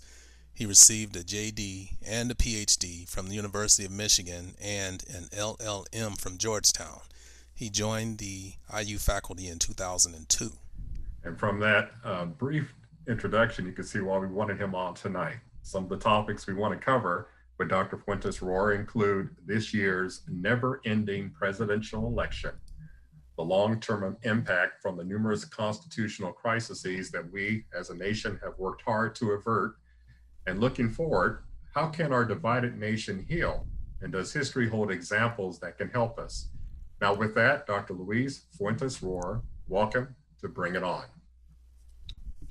[0.53, 6.17] He received a JD and a PhD from the University of Michigan and an LLM
[6.17, 7.01] from Georgetown.
[7.57, 10.51] He joined the IU faculty in 2002.
[11.23, 12.71] And from that uh, brief
[13.07, 15.37] introduction, you can see why we wanted him on tonight.
[15.63, 17.97] Some of the topics we want to cover with Dr.
[17.97, 22.51] Fuentes Rohwer include this year's never ending presidential election,
[23.37, 28.53] the long term impact from the numerous constitutional crises that we as a nation have
[28.59, 29.77] worked hard to avert,
[30.45, 31.43] and looking forward,
[31.73, 33.65] how can our divided nation heal?
[34.01, 36.49] And does history hold examples that can help us?
[36.99, 37.93] Now, with that, Dr.
[37.93, 41.05] Luis Fuentes Rohwer, welcome to Bring It On.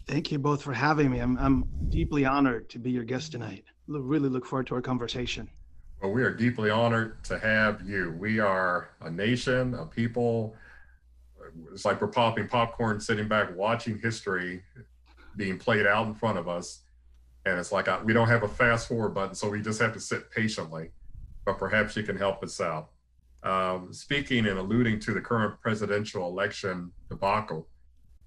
[0.07, 1.19] Thank you both for having me.
[1.19, 5.49] I'm, I'm deeply honored to be your guest tonight really look forward to our conversation.
[6.03, 8.15] Well, we are deeply honored to have you.
[8.19, 10.55] We are a nation, a people.
[11.41, 14.63] Uh, it's like we're popping popcorn, sitting back, watching history
[15.37, 16.81] being played out in front of us.
[17.45, 19.93] And it's like uh, we don't have a fast forward button, so we just have
[19.95, 20.91] to sit patiently.
[21.45, 22.91] But perhaps you can help us out.
[23.47, 27.69] Um, speaking and alluding to the current presidential election debacle,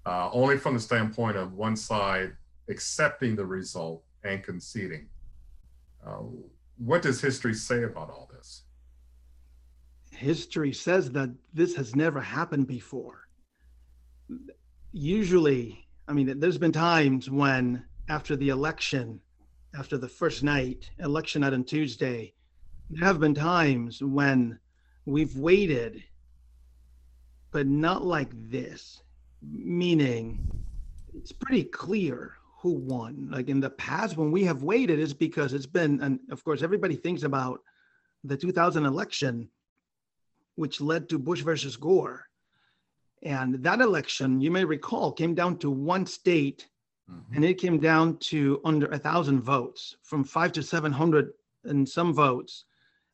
[0.06, 2.32] uh, only from the standpoint of one side
[2.70, 5.08] accepting the result and conceding.
[6.06, 6.20] Uh,
[6.78, 8.62] what does history say about all this?
[10.10, 13.28] History says that this has never happened before.
[14.92, 19.20] Usually, I mean, there's been times when after the election,
[19.78, 22.32] after the first night, election night on Tuesday,
[22.88, 24.58] there have been times when
[25.10, 26.02] we've waited,
[27.50, 29.02] but not like this,
[29.42, 30.48] meaning
[31.14, 33.28] it's pretty clear who won.
[33.30, 36.62] Like in the past, when we have waited, is because it's been, and of course,
[36.62, 37.60] everybody thinks about
[38.22, 39.48] the 2000 election,
[40.54, 42.26] which led to Bush versus Gore.
[43.22, 46.68] And that election, you may recall, came down to one state,
[47.10, 47.34] mm-hmm.
[47.34, 51.32] and it came down to under a thousand votes, from five to 700
[51.64, 52.64] and some votes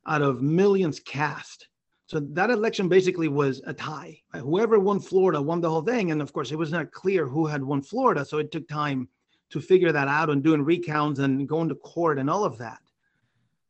[0.07, 1.69] out of millions cast.
[2.07, 4.21] So that election basically was a tie.
[4.33, 6.13] Uh, whoever won Florida won the whole thing.
[6.13, 8.25] And of course, it was not clear who had won Florida.
[8.25, 9.09] So it took time
[9.51, 12.79] to figure that out and doing recounts and going to court and all of that.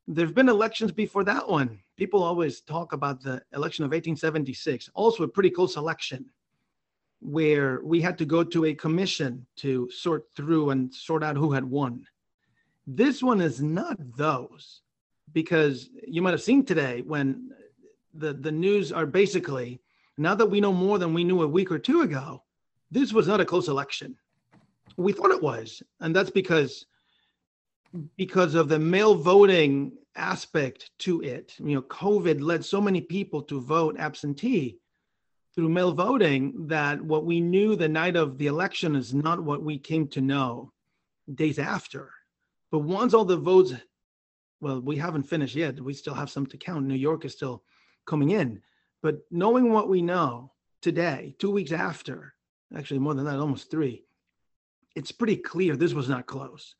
[0.07, 1.81] There've been elections before that one.
[1.96, 6.27] People always talk about the election of 1876, also a pretty close election
[7.20, 11.53] where we had to go to a commission to sort through and sort out who
[11.53, 12.07] had won.
[12.87, 14.83] This one is not those
[15.33, 17.51] because you might have seen today when
[18.18, 19.81] the, the news are basically
[20.18, 22.42] now that we know more than we knew a week or two ago,
[22.90, 24.16] this was not a close election.
[24.96, 26.87] We thought it was, and that's because
[28.16, 31.55] because of the mail voting aspect to it.
[31.59, 34.79] You know, COVID led so many people to vote absentee
[35.55, 39.62] through mail voting that what we knew the night of the election is not what
[39.62, 40.72] we came to know
[41.35, 42.11] days after.
[42.70, 43.72] But once all the votes,
[44.61, 45.81] well, we haven't finished yet.
[45.81, 46.87] We still have some to count.
[46.87, 47.62] New York is still
[48.07, 48.62] coming in.
[49.03, 52.35] But knowing what we know today, two weeks after,
[52.75, 54.05] actually more than that, almost three,
[54.95, 56.75] it's pretty clear this was not close.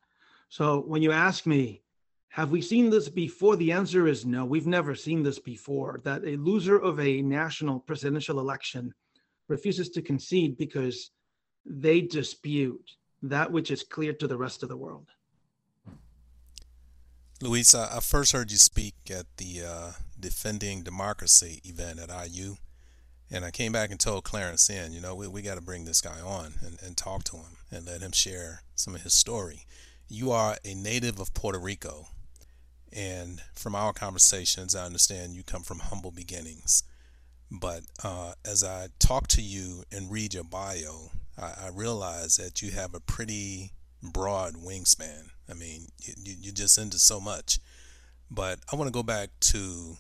[0.49, 1.83] So when you ask me,
[2.29, 3.57] have we seen this before?
[3.57, 6.01] The answer is no, we've never seen this before.
[6.05, 8.93] That a loser of a national presidential election
[9.49, 11.11] refuses to concede because
[11.65, 12.91] they dispute
[13.23, 15.09] that which is clear to the rest of the world.
[17.43, 22.57] Luis, I first heard you speak at the uh, Defending Democracy event at IU.
[23.31, 25.85] And I came back and told Clarence in, you know, we, we got to bring
[25.85, 29.13] this guy on and, and talk to him and let him share some of his
[29.13, 29.67] story.
[30.09, 32.07] You are a native of Puerto Rico.
[32.91, 36.85] And from our conversations, I understand you come from humble beginnings.
[37.51, 42.63] But uh, as I talk to you and read your bio, I, I realize that
[42.63, 43.73] you have a pretty
[44.13, 45.31] broad wingspan.
[45.49, 47.59] I mean, you, you're just into so much.
[48.31, 49.97] But I want to go back to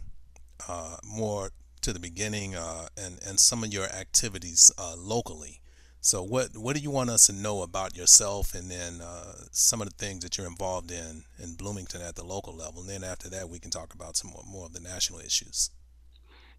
[0.69, 1.51] uh, more
[1.83, 5.61] to the beginning uh, and and some of your activities uh, locally.
[6.01, 9.81] So what what do you want us to know about yourself, and then uh, some
[9.81, 13.05] of the things that you're involved in in Bloomington at the local level, and then
[13.05, 15.71] after that we can talk about some more, more of the national issues.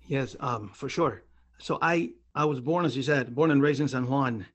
[0.07, 1.23] Yes, um, for sure.
[1.59, 4.45] So I I was born, as you said, born and raised in San Juan.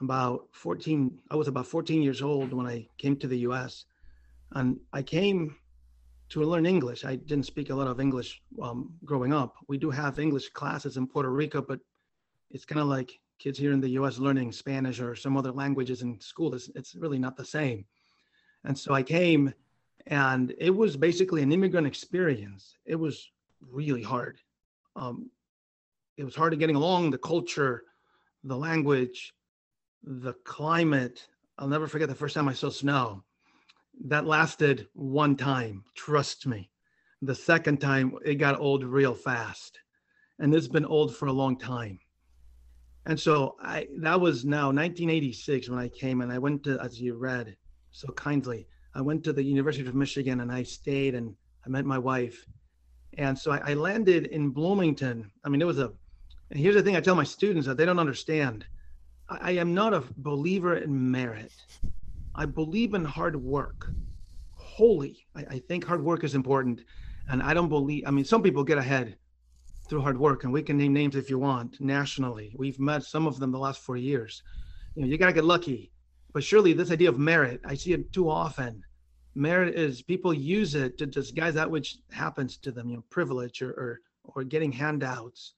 [0.00, 3.84] About 14, I was about 14 years old when I came to the U.S.
[4.52, 5.56] And I came
[6.30, 7.04] to learn English.
[7.04, 9.54] I didn't speak a lot of English um, growing up.
[9.66, 11.80] We do have English classes in Puerto Rico, but
[12.50, 16.02] it's kind of like kids here in the US learning Spanish or some other languages
[16.02, 16.54] in school.
[16.54, 17.84] It's, it's really not the same.
[18.64, 19.52] And so I came
[20.06, 22.76] and it was basically an immigrant experience.
[22.84, 23.30] It was
[23.60, 24.40] really hard.
[24.96, 25.30] Um,
[26.16, 27.84] it was hard to getting along, the culture,
[28.44, 29.34] the language,
[30.02, 31.26] the climate.
[31.58, 33.24] I'll never forget the first time I saw snow
[34.06, 35.84] that lasted one time.
[35.96, 36.70] Trust me.
[37.22, 39.80] The second time, it got old real fast.
[40.38, 41.98] And has been old for a long time.
[43.06, 47.00] And so I that was now 1986 when I came and I went to, as
[47.00, 47.56] you read
[47.90, 51.34] so kindly, I went to the University of Michigan and I stayed and
[51.66, 52.46] I met my wife.
[53.16, 55.30] And so I, I landed in Bloomington.
[55.42, 55.92] I mean, it was a,
[56.50, 58.64] and here's the thing I tell my students that they don't understand.
[59.28, 61.52] I, am not a believer in merit.
[62.34, 63.90] I believe in hard work.
[64.54, 66.80] Wholly, I, I think hard work is important,
[67.28, 68.04] and I don't believe.
[68.06, 69.16] I mean, some people get ahead
[69.88, 72.54] through hard work, and we can name names if you want nationally.
[72.56, 74.42] We've met some of them the last four years.
[74.94, 75.92] You know, you gotta get lucky,
[76.32, 78.82] but surely this idea of merit, I see it too often.
[79.34, 83.60] Merit is people use it to disguise that which happens to them, you know, privilege
[83.60, 85.54] or or, or getting handouts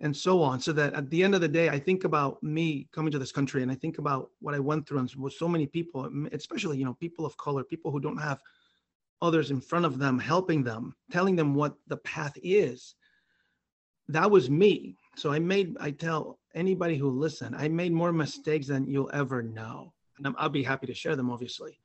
[0.00, 0.60] and so on.
[0.60, 3.32] So that at the end of the day, I think about me coming to this
[3.32, 6.78] country and I think about what I went through and with so many people, especially,
[6.78, 8.40] you know, people of color, people who don't have
[9.22, 12.94] others in front of them, helping them, telling them what the path is.
[14.08, 14.96] That was me.
[15.16, 19.42] So I made, I tell anybody who listen, I made more mistakes than you'll ever
[19.42, 19.92] know.
[20.18, 21.78] And i will be happy to share them, obviously.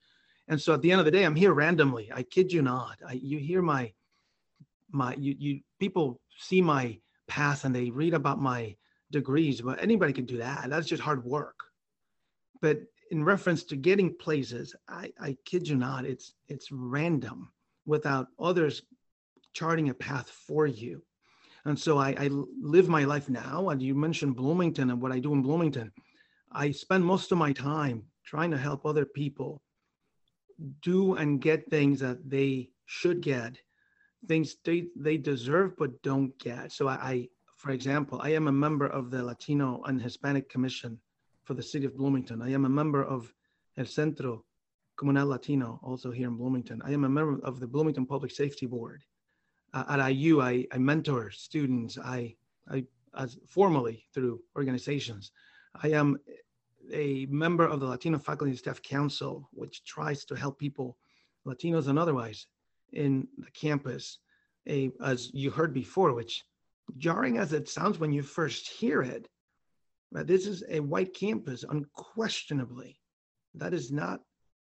[0.47, 2.11] And so at the end of the day, I'm here randomly.
[2.13, 2.97] I kid you not.
[3.05, 3.91] I, you hear my,
[4.91, 8.75] my, you, you, people see my, path and they read about my
[9.11, 10.69] degrees, but anybody can do that.
[10.69, 11.59] That's just hard work.
[12.61, 12.79] But
[13.11, 17.51] in reference to getting places, I, I kid you not, it's it's random
[17.85, 18.81] without others
[19.53, 21.03] charting a path for you.
[21.65, 22.29] And so I, I
[22.61, 23.69] live my life now.
[23.69, 25.91] And you mentioned Bloomington and what I do in Bloomington.
[26.51, 29.61] I spend most of my time trying to help other people
[30.81, 33.57] do and get things that they should get
[34.27, 36.71] things they they deserve but don't get.
[36.71, 40.99] So I, I, for example, I am a member of the Latino and Hispanic Commission
[41.43, 42.41] for the city of Bloomington.
[42.41, 43.33] I am a member of
[43.77, 44.43] El Centro
[44.97, 46.81] Comunal Latino, also here in Bloomington.
[46.85, 49.03] I am a member of the Bloomington Public Safety Board.
[49.73, 51.97] Uh, at IU, I, I mentor students.
[51.97, 52.35] I,
[52.69, 52.85] I
[53.17, 55.31] as formally through organizations.
[55.81, 56.17] I am
[56.91, 60.97] a member of the Latino Faculty and Staff Council, which tries to help people,
[61.45, 62.47] Latinos and otherwise,
[62.91, 64.19] in the campus,
[64.67, 66.43] a, as you heard before, which
[66.97, 69.27] jarring as it sounds when you first hear it,
[70.11, 72.99] but this is a white campus, unquestionably.
[73.55, 74.21] That is not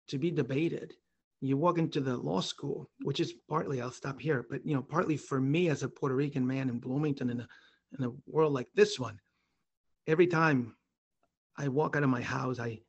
[0.08, 0.94] to be debated.
[1.40, 4.82] you walk into the law school, which is partly, I'll stop here, but you know,
[4.82, 7.48] partly for me as a Puerto Rican man in Bloomington in a,
[7.96, 9.20] in a world like this one,
[10.06, 10.74] every time
[11.56, 12.80] I walk out of my house, I,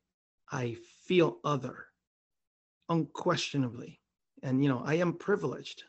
[0.52, 1.86] I feel other
[2.88, 3.99] unquestionably.
[4.44, 5.84] And, you know, I am privileged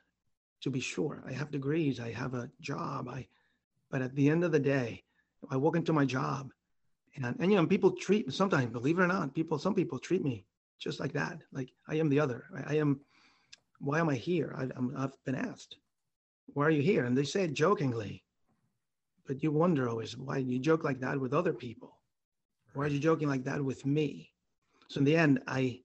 [0.63, 1.23] to be sure.
[1.27, 3.27] I have degrees, I have a job, I,
[3.91, 5.05] but at the end of the day,
[5.51, 6.53] I walk into my job
[7.17, 10.23] and, and you know, people treat sometimes, believe it or not, people, some people treat
[10.23, 10.45] me
[10.79, 11.39] just like that.
[11.53, 12.45] Like I am the other.
[12.57, 13.01] I, I am.
[13.81, 14.55] Why am I here?
[14.57, 15.77] I, I'm, I've been asked,
[16.49, 17.05] why are you here?
[17.05, 18.25] And they say it jokingly,
[19.27, 21.97] but you wonder always why you joke like that with other people.
[22.75, 24.33] Why are you joking like that with me?
[24.89, 25.81] So in the end, I,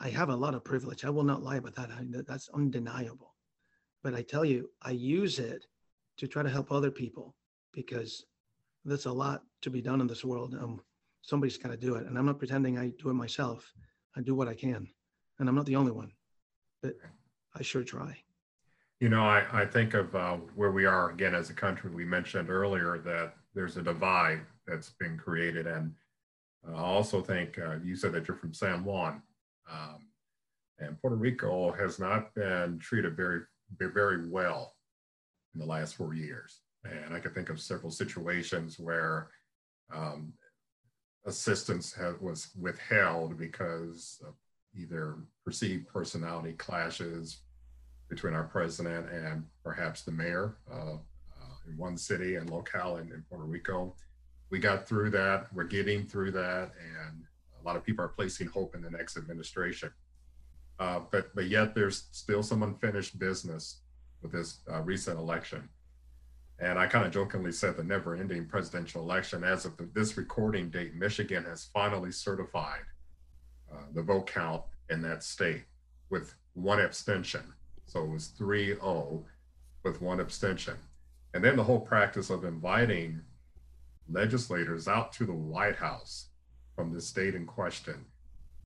[0.00, 1.04] I have a lot of privilege.
[1.04, 1.90] I will not lie about that.
[1.90, 3.34] I, that's undeniable.
[4.02, 5.66] But I tell you, I use it
[6.18, 7.34] to try to help other people
[7.72, 8.24] because
[8.84, 10.54] there's a lot to be done in this world.
[10.54, 10.80] Um,
[11.22, 13.72] somebody's got to do it, and I'm not pretending I do it myself.
[14.16, 14.88] I do what I can.
[15.38, 16.12] And I'm not the only one,
[16.82, 16.94] but
[17.54, 18.16] I sure try.
[19.00, 21.90] You know, I, I think of uh, where we are again as a country.
[21.90, 25.66] We mentioned earlier that there's a divide that's been created.
[25.68, 25.92] And
[26.68, 29.22] I also think uh, you said that you're from San Juan.
[29.70, 30.08] Um,
[30.78, 33.42] and Puerto Rico has not been treated very,
[33.78, 34.74] very well
[35.54, 36.60] in the last four years.
[36.84, 39.30] And I can think of several situations where
[39.92, 40.32] um,
[41.26, 44.34] assistance had, was withheld because of
[44.76, 47.40] either perceived personality clashes
[48.08, 53.12] between our president and perhaps the mayor uh, uh, in one city and locale in,
[53.12, 53.94] in, Puerto Rico.
[54.50, 55.52] We got through that.
[55.52, 56.72] We're getting through that,
[57.06, 57.24] and
[57.60, 59.90] a lot of people are placing hope in the next administration.
[60.78, 63.80] Uh, but but yet there's still some unfinished business
[64.22, 65.68] with this uh, recent election.
[66.60, 69.44] And I kind of jokingly said the never ending presidential election.
[69.44, 72.82] As of the, this recording date, Michigan has finally certified
[73.72, 75.64] uh, the vote count in that state
[76.10, 77.52] with one abstention.
[77.86, 79.24] So it was 3 0
[79.84, 80.74] with one abstention.
[81.34, 83.20] And then the whole practice of inviting
[84.10, 86.27] legislators out to the White House
[86.78, 88.04] from the state in question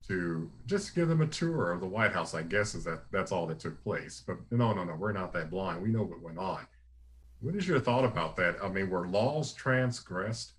[0.06, 3.32] to just give them a tour of the White House, I guess is that that's
[3.32, 4.22] all that took place.
[4.26, 5.82] But no, no, no, we're not that blind.
[5.82, 6.66] We know what went on.
[7.40, 8.56] What is your thought about that?
[8.62, 10.52] I mean, were laws transgressed?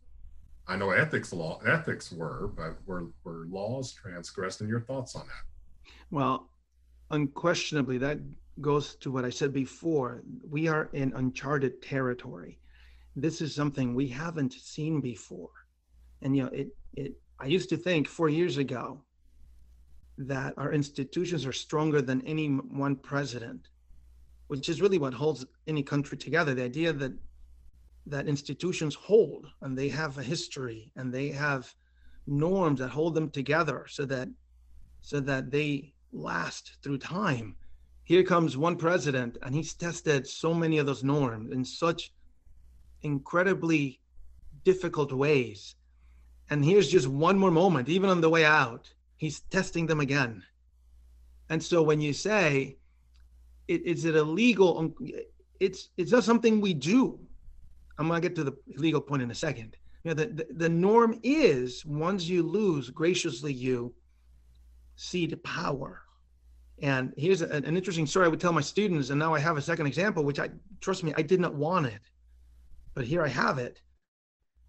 [0.68, 4.62] I know ethics law ethics were, but were were laws transgressed?
[4.62, 5.92] And your thoughts on that?
[6.10, 6.50] Well,
[7.12, 8.18] unquestionably, that
[8.62, 10.24] goes to what I said before.
[10.50, 12.58] We are in uncharted territory.
[13.16, 15.52] This is something we haven't seen before,
[16.24, 17.14] and you know, it it.
[17.44, 19.02] I used to think four years ago
[20.18, 23.68] that our institutions are stronger than any one president
[24.48, 26.54] which is really what holds any country together.
[26.54, 27.14] The idea that
[28.06, 31.74] that institutions hold and they have a history and they have
[32.28, 34.30] norms that hold them together so that
[35.02, 37.56] so that they last through time.
[38.06, 42.14] Here comes one president and he's tested so many of those norms in such
[43.02, 44.00] incredibly
[44.64, 45.76] difficult ways.
[46.50, 50.44] And here's just one more moment, even on the way out, he's testing them again.
[51.50, 52.78] And so when you say
[53.68, 54.94] is it illegal?
[55.60, 57.20] It's it's not something we do.
[57.98, 59.78] I'm gonna get to the legal point in a second.
[60.04, 63.94] You know, the, the, the norm is once you lose, graciously you
[64.96, 66.02] cede power.
[66.82, 69.56] And here's a, an interesting story I would tell my students, and now I have
[69.56, 70.50] a second example, which I
[70.82, 72.02] trust me, I did not want it,
[72.94, 73.80] but here I have it.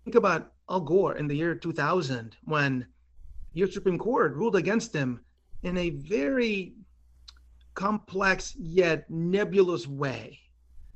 [0.05, 2.87] Think about Al Gore in the year 2000 when
[3.53, 5.21] your Supreme Court ruled against him
[5.63, 6.75] in a very
[7.75, 10.41] complex yet nebulous way,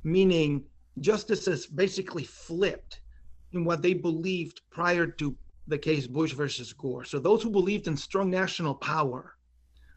[0.03, 0.65] meaning
[0.99, 3.01] justices basically flipped
[3.51, 5.35] in what they believed prior to
[5.67, 7.05] the case Bush versus Gore.
[7.05, 9.35] So those who believed in strong national power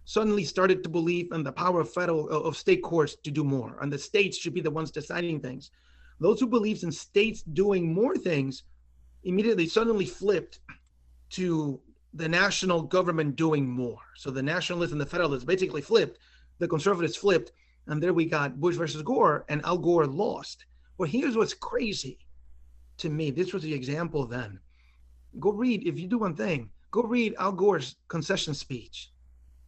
[0.04, 3.78] suddenly started to believe in the power of federal of state courts to do more,
[3.80, 5.70] and the states should be the ones deciding things.
[6.20, 8.64] Those who believed in states doing more things
[9.24, 10.60] immediately suddenly flipped
[11.30, 11.80] to
[12.14, 14.00] the national government doing more.
[14.16, 16.18] So the nationalists and the federalists basically flipped
[16.62, 17.50] the conservatives flipped,
[17.88, 20.64] and there we got Bush versus Gore, and Al Gore lost.
[20.96, 22.18] Well, here's what's crazy
[22.98, 23.32] to me.
[23.32, 24.60] This was the example then.
[25.40, 29.10] Go read, if you do one thing, go read Al Gore's concession speech.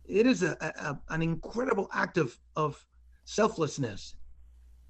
[0.04, 2.86] It is a, a an incredible act of, of
[3.24, 4.14] selflessness.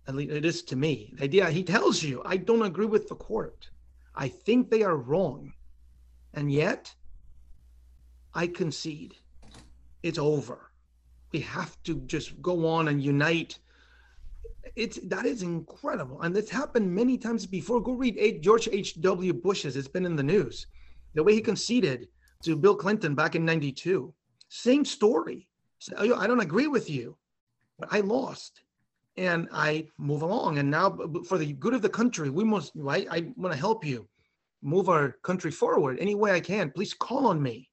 [0.07, 1.15] At least it is to me.
[1.17, 3.71] The idea he tells you, I don't agree with the court.
[4.15, 5.53] I think they are wrong.
[6.35, 6.95] And yet,
[8.33, 9.15] I concede.
[10.03, 10.71] It's over.
[11.33, 13.59] We have to just go on and unite.
[14.77, 17.81] It's that is incredible and it's happened many times before.
[17.81, 20.67] Go read george h.w bush's it's been in the news.
[21.15, 22.09] The way he conceded
[22.43, 24.13] to bill clinton back in 92
[24.49, 25.49] same story.
[25.97, 27.17] Oh, I don't agree with you,
[27.79, 28.63] but I lost
[29.17, 30.59] and I move along.
[30.59, 30.97] And now,
[31.27, 32.73] for the good of the country, we must?
[32.77, 34.09] I want to help you
[34.63, 36.71] move our country forward any way I can.
[36.71, 37.69] Please call on me.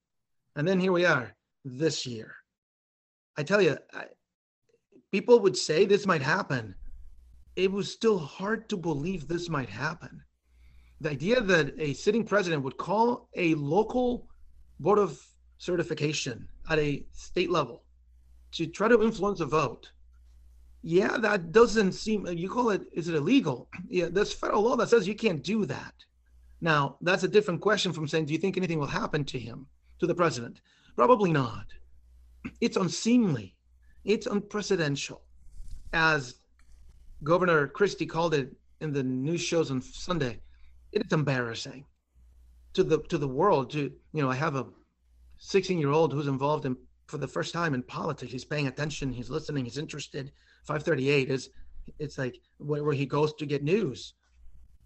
[0.55, 1.33] And then here we are
[1.63, 2.35] this year.
[3.37, 4.05] I tell you, I,
[5.11, 6.75] people would say this might happen.
[7.55, 10.21] It was still hard to believe this might happen.
[10.99, 14.27] The idea that a sitting president would call a local
[14.79, 15.19] board of
[15.57, 17.83] certification at a state level
[18.53, 19.91] to try to influence a vote
[20.83, 23.67] yeah, that doesn't seem, you call it, is it illegal?
[23.87, 25.93] Yeah, there's federal law that says you can't do that.
[26.59, 29.67] Now, that's a different question from saying, do you think anything will happen to him,
[29.99, 30.61] to the president?
[30.95, 31.65] Probably not.
[32.59, 33.55] It's unseemly.
[34.03, 35.17] It's unprecedented.
[35.93, 36.35] As
[37.23, 40.39] Governor Christie called it in the news shows on Sunday,
[40.91, 41.85] it is embarrassing
[42.73, 43.71] to the to the world.
[43.71, 44.65] To you know, I have a
[45.37, 46.75] 16 year old who's involved in
[47.07, 48.31] for the first time in politics.
[48.31, 49.11] He's paying attention.
[49.11, 49.65] He's listening.
[49.65, 50.31] He's interested.
[50.63, 51.49] 538 is
[51.99, 54.13] it's like where, he goes to get news.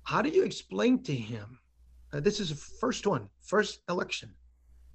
[0.04, 1.60] How do you explain to him?
[2.14, 4.34] Uh, this is the first one, first election.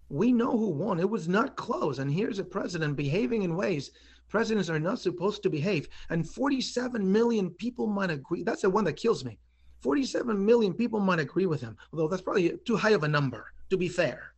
[0.08, 0.98] We know who won.
[0.98, 1.98] It was not close.
[1.98, 3.90] And here's a president behaving in ways
[4.28, 5.88] presidents are not supposed to behave.
[6.08, 8.42] And 47 million people might agree.
[8.42, 9.38] That's the one that kills me.
[9.80, 13.46] 47 million people might agree with him, although that's probably too high of a number,
[13.70, 14.34] to be fair.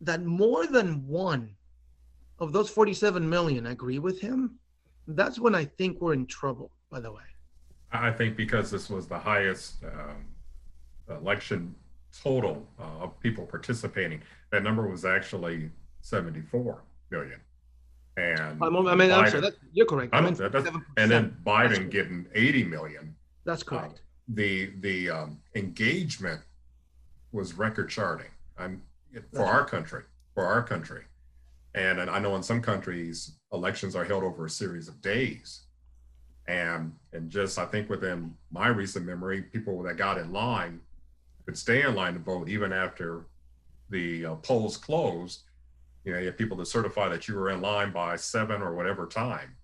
[0.00, 1.54] That more than one
[2.38, 4.58] of those 47 million agree with him
[5.08, 7.22] that's when I think we're in trouble, by the way.
[7.92, 10.26] I think because this was the highest um,
[11.08, 11.74] election
[12.22, 14.20] total uh, of people participating,
[14.52, 15.70] that number was actually
[16.02, 17.40] 74 million.
[18.16, 20.12] And I'm, I mean, Biden, I'm sorry, that, you're correct.
[20.12, 20.36] I mean,
[20.96, 23.14] and then Biden getting 80 million.
[23.44, 23.94] That's uh, correct.
[23.94, 26.40] Uh, the the um, engagement
[27.32, 28.30] was record charting.
[28.58, 28.82] I'm
[29.32, 30.02] for our country.
[30.34, 31.04] For our country.
[31.74, 35.62] And, and I know in some countries, elections are held over a series of days.
[36.46, 40.80] And, and just, I think within my recent memory, people that got in line
[41.44, 43.26] could stay in line to vote even after
[43.90, 45.42] the uh, polls closed.
[46.04, 48.74] You know, you had people to certify that you were in line by seven or
[48.74, 49.56] whatever time.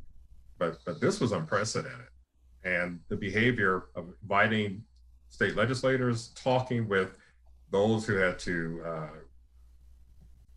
[0.59, 2.09] But, but this was unprecedented.
[2.65, 4.83] And the behavior of inviting
[5.29, 7.17] state legislators, talking with
[7.71, 9.09] those who had to uh,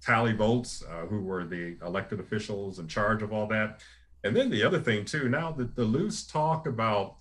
[0.08, 3.82] tally votes, uh, who were the elected officials in charge of all that.
[4.24, 7.18] And then the other thing too, now that the loose talk about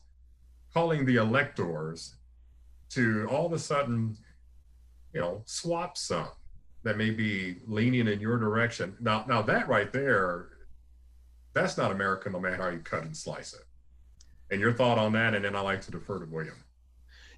[0.72, 2.14] calling the electors
[2.90, 4.16] to all of a sudden,
[5.12, 6.28] you know, swap some
[6.84, 8.94] that may be leaning in your direction.
[9.00, 10.50] Now, now that right there,
[11.54, 13.64] that's not American no matter how you cut and slice it.
[14.52, 16.54] And your thought on that, and then I like to defer to William.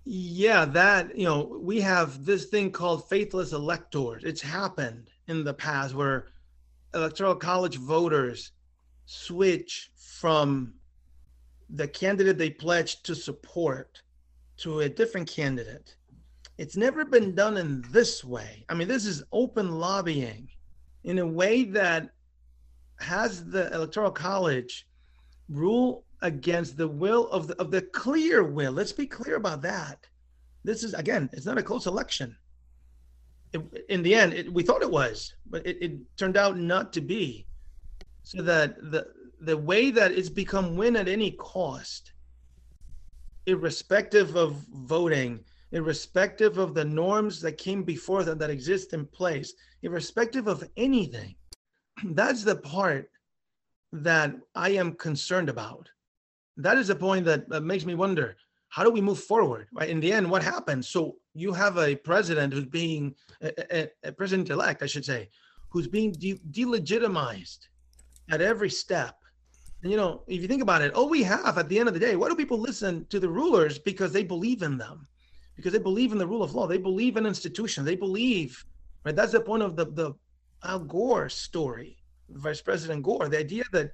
[0.04, 4.24] Yeah, that, you know, we have this thing called faithless electors.
[4.24, 6.26] It's happened in the past where
[6.94, 8.52] electoral college voters
[9.06, 10.74] switch from
[11.70, 14.02] the candidate they pledged to support
[14.56, 15.94] to a different candidate.
[16.56, 18.64] It's never been done in this way.
[18.68, 20.48] I mean, this is open lobbying
[21.04, 22.10] in a way that
[22.98, 24.88] has the electoral college
[25.48, 28.72] rule against the will of the of the clear will.
[28.72, 30.04] Let's be clear about that.
[30.64, 32.36] This is again, it's not a close election
[33.52, 36.92] it, in the end, it, we thought it was, but it, it turned out not
[36.94, 37.46] to be.
[38.22, 39.06] So that the
[39.40, 42.12] the way that it's become win at any cost,
[43.46, 49.54] irrespective of voting, irrespective of the norms that came before that that exist in place,
[49.82, 51.36] irrespective of anything,
[52.04, 53.10] that's the part
[53.92, 55.88] that I am concerned about.
[56.56, 58.36] That is the point that, that makes me wonder
[58.68, 61.94] how do we move forward right in the end what happens so you have a
[61.94, 65.28] president who's being a, a, president elect i should say
[65.70, 67.68] who's being de- delegitimized
[68.30, 69.16] at every step.
[69.82, 71.94] And you know if you think about it all we have at the end of
[71.94, 73.78] the day why do people listen to the rulers?
[73.78, 75.06] Because they believe in them.
[75.56, 76.66] Because they believe in the rule of law.
[76.66, 77.84] They believe in institutions.
[77.84, 78.64] They believe
[79.04, 79.14] right?
[79.14, 80.14] That's the point of the the
[80.64, 81.98] al gore story
[82.30, 83.28] vice president gore.
[83.28, 83.92] The idea that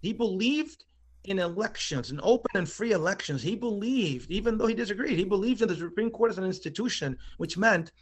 [0.00, 0.84] he believed
[1.24, 5.62] in elections, in open and free elections, he believed, even though he disagreed, he believed
[5.62, 7.92] in the Supreme Court as an institution, which meant,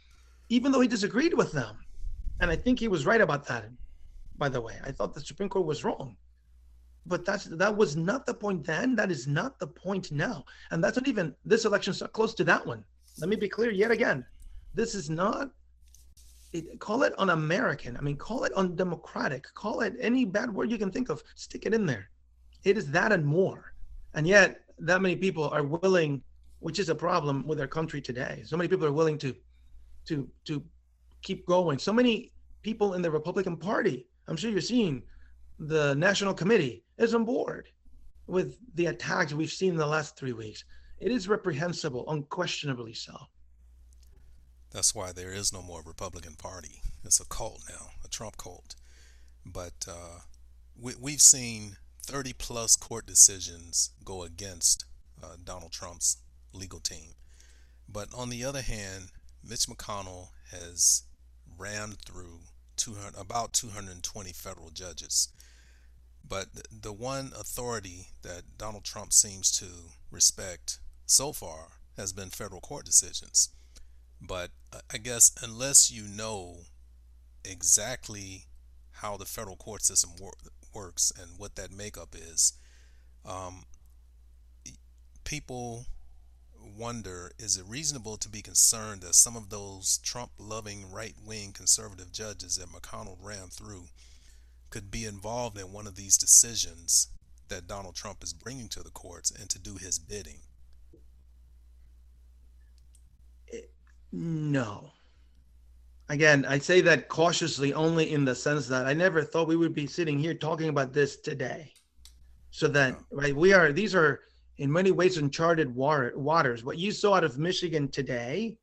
[0.49, 1.77] even though he disagreed with them,
[2.41, 3.65] and I think he was right about that.
[4.37, 6.17] By the way, I thought the Supreme Court was wrong,
[7.05, 8.95] but that's that was not the point then.
[8.95, 12.43] That is not the point now, and that's not even this election's not close to
[12.45, 12.83] that one.
[13.19, 14.25] Let me be clear yet again.
[14.73, 15.51] This is not.
[16.51, 17.97] It, call it un-American.
[17.97, 19.45] I mean, call it undemocratic.
[19.55, 21.23] Call it any bad word you can think of.
[21.35, 22.09] Stick it in there
[22.63, 23.73] it is that and more.
[24.13, 26.21] And yet, that many people are willing,
[26.59, 28.43] which is a problem with our country today.
[28.45, 29.35] So many people are willing to,
[30.05, 30.63] to, to
[31.21, 31.79] keep going.
[31.79, 34.07] So many people in the Republican Party.
[34.27, 35.03] I'm sure you're seeing
[35.59, 37.69] the national committee is on board
[38.27, 40.63] with the attacks we've seen in the last three weeks.
[40.99, 43.15] It is reprehensible, unquestionably so.
[44.71, 46.81] That's why there is no more Republican Party.
[47.03, 48.75] It's a cult now, a Trump cult.
[49.45, 50.19] But uh,
[50.79, 51.75] we, we've seen
[52.05, 54.85] 30 plus court decisions go against
[55.23, 56.17] uh, Donald Trump's
[56.53, 57.15] legal team.
[57.87, 59.09] But on the other hand,
[59.43, 61.03] Mitch McConnell has
[61.57, 62.39] ran through
[62.77, 65.29] 200, about 220 federal judges.
[66.27, 69.65] But the one authority that Donald Trump seems to
[70.09, 73.49] respect so far has been federal court decisions.
[74.21, 76.61] But uh, I guess unless you know
[77.43, 78.45] exactly
[79.03, 80.33] how the federal court system wor-
[80.73, 82.53] works and what that makeup is,
[83.25, 83.63] um,
[85.25, 85.85] people
[86.77, 91.51] wonder is it reasonable to be concerned that some of those Trump loving right wing
[91.51, 93.83] conservative judges that McConnell ran through
[94.69, 97.09] could be involved in one of these decisions
[97.49, 100.39] that Donald Trump is bringing to the courts and to do his bidding?
[104.13, 104.91] No.
[106.13, 109.73] Again, I say that cautiously only in the sense that I never thought we would
[109.73, 111.73] be sitting here talking about this today.
[112.51, 114.19] So that, right, we are, these are
[114.59, 116.63] in many ways uncharted water, waters.
[116.63, 118.59] What you saw out of Michigan today,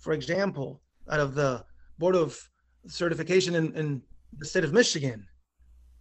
[0.00, 1.64] for example, out of the
[1.96, 2.38] Board of
[2.86, 4.02] Certification in, in
[4.36, 5.26] the state of Michigan,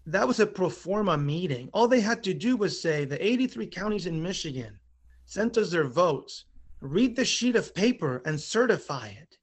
[0.08, 1.70] that was a pro forma meeting.
[1.72, 4.78] All they had to do was say the 83 counties in Michigan
[5.24, 6.44] sent us their votes,
[6.82, 9.38] read the sheet of paper and certify it.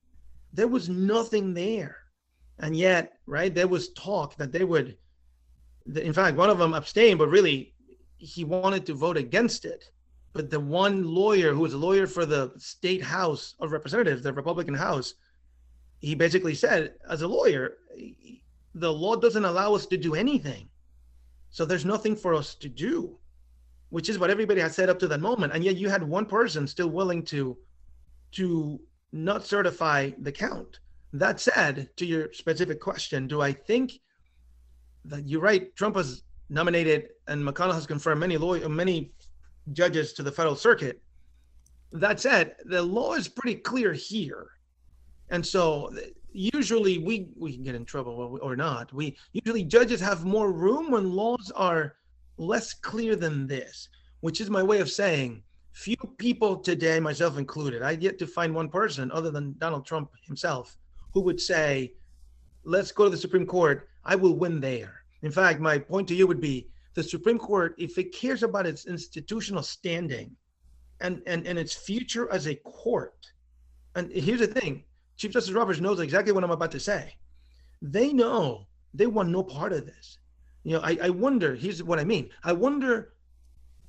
[0.53, 1.96] There was nothing there.
[2.59, 4.96] And yet, right, there was talk that they would,
[5.94, 7.74] in fact, one of them abstained, but really
[8.18, 9.84] he wanted to vote against it.
[10.32, 14.32] But the one lawyer who was a lawyer for the state House of Representatives, the
[14.32, 15.14] Republican House,
[16.01, 17.78] he basically said, as a lawyer,
[18.74, 20.68] the law doesn't allow us to do anything.
[21.51, 23.18] So there's nothing for us to do,
[23.88, 25.53] which is what everybody had said up to that moment.
[25.55, 27.57] And yet you had one person still willing to
[28.32, 28.78] to
[29.13, 30.81] not certify the count.
[31.13, 34.01] That said, to your specific question, do I think
[35.07, 35.75] that you're right?
[35.77, 39.13] Trump has nominated and McConnell has confirmed many lawyer, many
[39.73, 41.01] judges to the federal circuit.
[41.93, 44.49] That said, the law is pretty clear here.
[45.31, 45.91] And so
[46.33, 48.93] usually we we can get in trouble or not.
[48.93, 51.97] We usually judges have more room when laws are
[52.37, 53.89] less clear than this,
[54.21, 55.43] which is my way of saying
[55.79, 60.11] few people today, myself included, I yet to find one person other than Donald Trump
[60.26, 60.76] himself
[61.14, 61.93] who would say,
[62.64, 63.89] let's go to the Supreme Court.
[64.05, 65.05] I will win there.
[65.22, 68.66] In fact, my point to you would be the Supreme Court, if it cares about
[68.66, 70.35] its institutional standing
[71.01, 73.31] and, and, and its future as a court,
[73.95, 74.83] and here's the thing
[75.16, 77.14] Chief Justice Roberts knows exactly what I'm about to say.
[77.83, 80.18] They know they want no part of this.
[80.64, 82.31] You know, I, I wonder, here's what I mean.
[82.43, 83.12] I wonder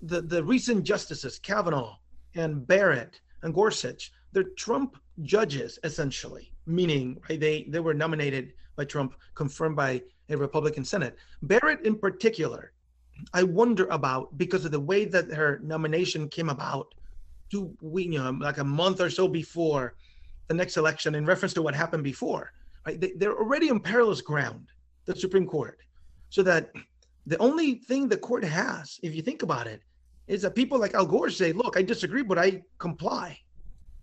[0.01, 1.95] the, the recent justices, Kavanaugh
[2.35, 8.85] and Barrett and Gorsuch, they're Trump judges essentially, meaning right, they, they were nominated by
[8.85, 11.15] Trump, confirmed by a Republican Senate.
[11.41, 12.71] Barrett in particular,
[13.33, 16.93] I wonder about because of the way that her nomination came about
[17.49, 19.95] two we you know like a month or so before
[20.47, 22.51] the next election in reference to what happened before
[22.85, 24.67] right they, they're already on perilous ground
[25.05, 25.79] the supreme court
[26.29, 26.71] so that
[27.25, 29.81] the only thing the court has if you think about it
[30.29, 33.37] is that people like Al Gore say, look, I disagree, but I comply.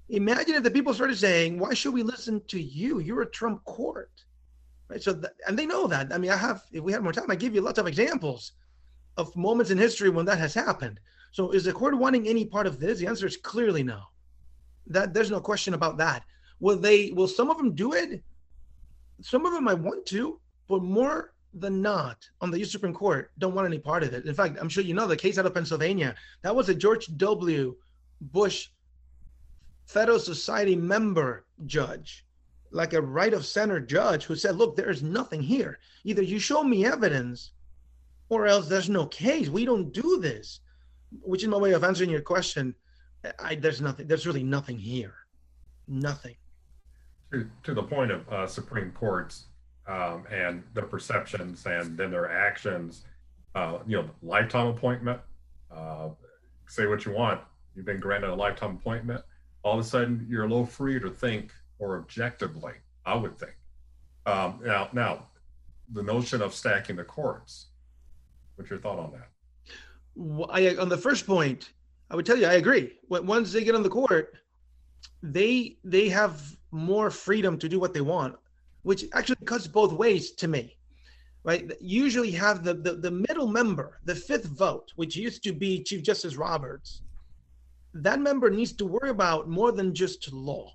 [0.09, 2.99] Imagine if the people started saying, why should we listen to you?
[2.99, 4.11] You're a Trump court.
[4.89, 5.03] Right.
[5.03, 6.13] So, and they know that.
[6.13, 8.53] I mean, I have, if we had more time, I give you lots of examples
[9.17, 10.99] of moments in history when that has happened.
[11.31, 12.99] So, is the court wanting any part of this?
[12.99, 14.01] The answer is clearly no.
[14.89, 16.25] That there's no question about that.
[16.59, 18.23] Will they, will some of them do it?
[19.21, 22.71] Some of them might want to, but more than not on the U.S.
[22.71, 24.27] Supreme Court don't want any part of it.
[24.27, 26.15] In fact, I'm sure you know the case out of Pennsylvania.
[26.43, 27.77] That was a George W.
[28.21, 28.69] Bush
[29.87, 32.27] Federal Society member judge,
[32.71, 35.79] like a right of center judge, who said, "Look, there is nothing here.
[36.05, 37.53] Either you show me evidence,
[38.29, 39.49] or else there's no case.
[39.49, 40.61] We don't do this."
[41.23, 42.75] Which is my way of answering your question.
[43.39, 44.07] I, there's nothing.
[44.07, 45.15] There's really nothing here.
[45.89, 46.37] Nothing.
[47.33, 49.47] To, to the point of uh, Supreme Courts,
[49.89, 53.05] um, and the perceptions and then their actions.
[53.55, 55.21] Uh, you know, lifetime appointment.
[55.75, 56.09] Uh,
[56.69, 57.41] say what you want.
[57.75, 59.23] You've been granted a lifetime appointment.
[59.63, 62.73] All of a sudden, you're a little free to think or objectively.
[63.05, 63.57] I would think.
[64.27, 65.27] Um, now, now,
[65.93, 67.67] the notion of stacking the courts.
[68.57, 69.29] What's your thought on that?
[70.17, 71.71] Well, I, on the first point,
[72.11, 72.95] I would tell you I agree.
[73.09, 74.35] Once they get on the court,
[75.23, 78.37] they they have more freedom to do what they want
[78.87, 80.79] which actually cuts both ways to me.
[81.43, 81.73] right?
[81.81, 86.05] Usually have the, the, the middle member, the fifth vote, which used to be Chief
[86.05, 87.03] Justice Roberts.
[87.95, 90.73] That member needs to worry about more than just law.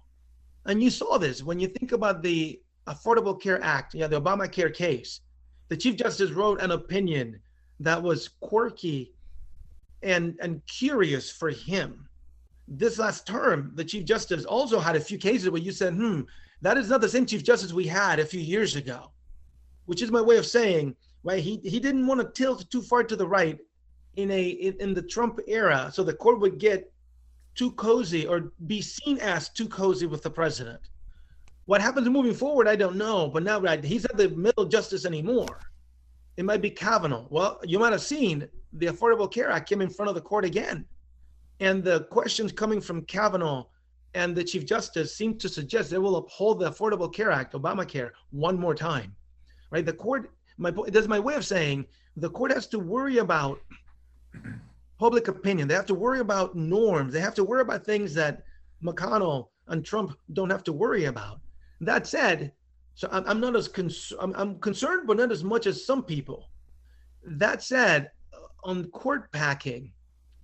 [0.65, 4.73] And you saw this when you think about the Affordable Care Act, yeah, the Obamacare
[4.73, 5.21] case.
[5.69, 7.39] The Chief Justice wrote an opinion
[7.79, 9.13] that was quirky
[10.03, 12.09] and, and curious for him.
[12.67, 16.21] This last term, the Chief Justice also had a few cases where you said, hmm,
[16.61, 19.11] that is not the same Chief Justice we had a few years ago,
[19.85, 21.43] which is my way of saying, right?
[21.43, 23.59] He, he didn't want to tilt too far to the right
[24.15, 26.91] in a in, in the Trump era, so the court would get
[27.55, 30.79] too cozy or be seen as too cozy with the president.
[31.65, 33.29] What happens moving forward, I don't know.
[33.29, 35.59] But now right, he's not the middle justice anymore.
[36.37, 37.27] It might be Kavanaugh.
[37.29, 40.45] Well, you might have seen the Affordable Care Act came in front of the court
[40.45, 40.85] again.
[41.59, 43.65] And the questions coming from Kavanaugh
[44.13, 48.11] and the Chief Justice seem to suggest they will uphold the Affordable Care Act, Obamacare,
[48.31, 49.15] one more time.
[49.71, 49.85] Right?
[49.85, 51.85] The court, my that's my way of saying
[52.17, 53.59] the court has to worry about
[54.99, 55.67] public opinion.
[55.67, 57.13] They have to worry about norms.
[57.13, 58.43] They have to worry about things that
[58.83, 61.39] McConnell and Trump don't have to worry about.
[61.79, 62.51] That said,
[62.95, 66.03] so I'm, I'm not as cons- I'm, I'm concerned, but not as much as some
[66.03, 66.49] people.
[67.25, 68.11] That said,
[68.63, 69.91] on court packing,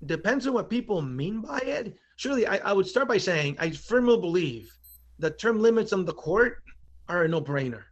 [0.05, 1.95] depends on what people mean by it.
[2.17, 4.71] Surely, I, I would start by saying I firmly believe
[5.19, 6.61] the term limits on the court
[7.07, 7.83] are a no-brainer.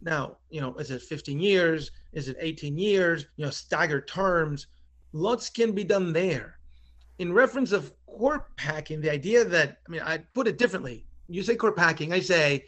[0.00, 1.90] Now, you know, is it 15 years?
[2.12, 3.26] Is it 18 years?
[3.36, 4.66] You know, staggered terms.
[5.12, 6.58] Lots can be done there.
[7.18, 11.42] In reference of court packing, the idea that I mean, I put it differently you
[11.42, 12.64] say court packing, I say,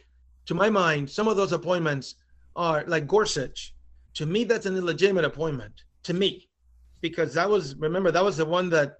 [0.46, 2.16] to my mind, some of those appointments
[2.54, 3.74] are like Gorsuch.
[4.14, 5.72] To me, that's an illegitimate appointment.
[6.04, 6.48] To me,
[7.00, 8.96] because that was remember that was the one that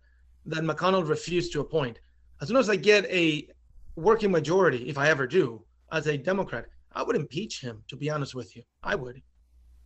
[0.50, 2.00] that McConnell refused to appoint.
[2.40, 3.48] As soon as I get a
[3.96, 7.82] working majority, if I ever do, as a Democrat, I would impeach him.
[7.88, 9.22] To be honest with you, I would.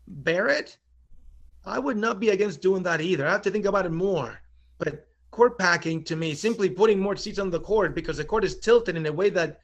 [0.06, 0.76] Barrett,
[1.64, 3.26] I would not be against doing that either.
[3.26, 4.40] I have to think about it more.
[4.78, 8.44] But court packing to me, simply putting more seats on the court because the court
[8.44, 9.60] is tilted in a way that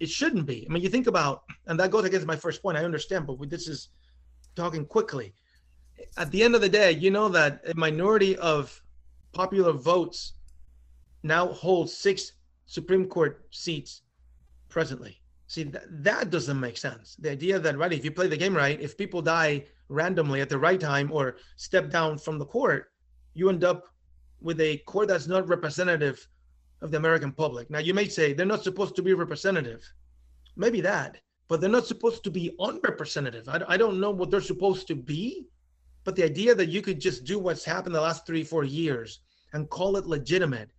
[0.00, 0.66] it shouldn't be.
[0.68, 2.78] I mean, you think about, and that goes against my first point.
[2.78, 3.88] I understand, but this is
[4.54, 5.34] talking quickly.
[6.16, 8.80] At the end of the day, you know that a minority of
[9.32, 10.34] popular votes
[11.22, 12.32] now holds six
[12.66, 14.02] Supreme Court seats
[14.68, 15.20] presently.
[15.46, 17.16] See, that, that doesn't make sense.
[17.16, 20.50] The idea that, right, if you play the game right, if people die randomly at
[20.50, 22.92] the right time or step down from the court,
[23.34, 23.84] you end up
[24.40, 26.28] with a court that's not representative
[26.82, 27.70] of the American public.
[27.70, 29.82] Now, you may say they're not supposed to be representative.
[30.56, 31.16] Maybe that,
[31.48, 33.48] but they're not supposed to be unrepresentative.
[33.48, 35.46] I, I don't know what they're supposed to be,
[36.04, 39.20] but the idea that you could just do what's happened the last three, four years
[39.54, 40.70] and call it legitimate,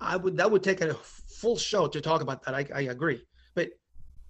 [0.00, 2.54] I would that would take a full show to talk about that.
[2.54, 3.22] I, I agree,
[3.54, 3.70] but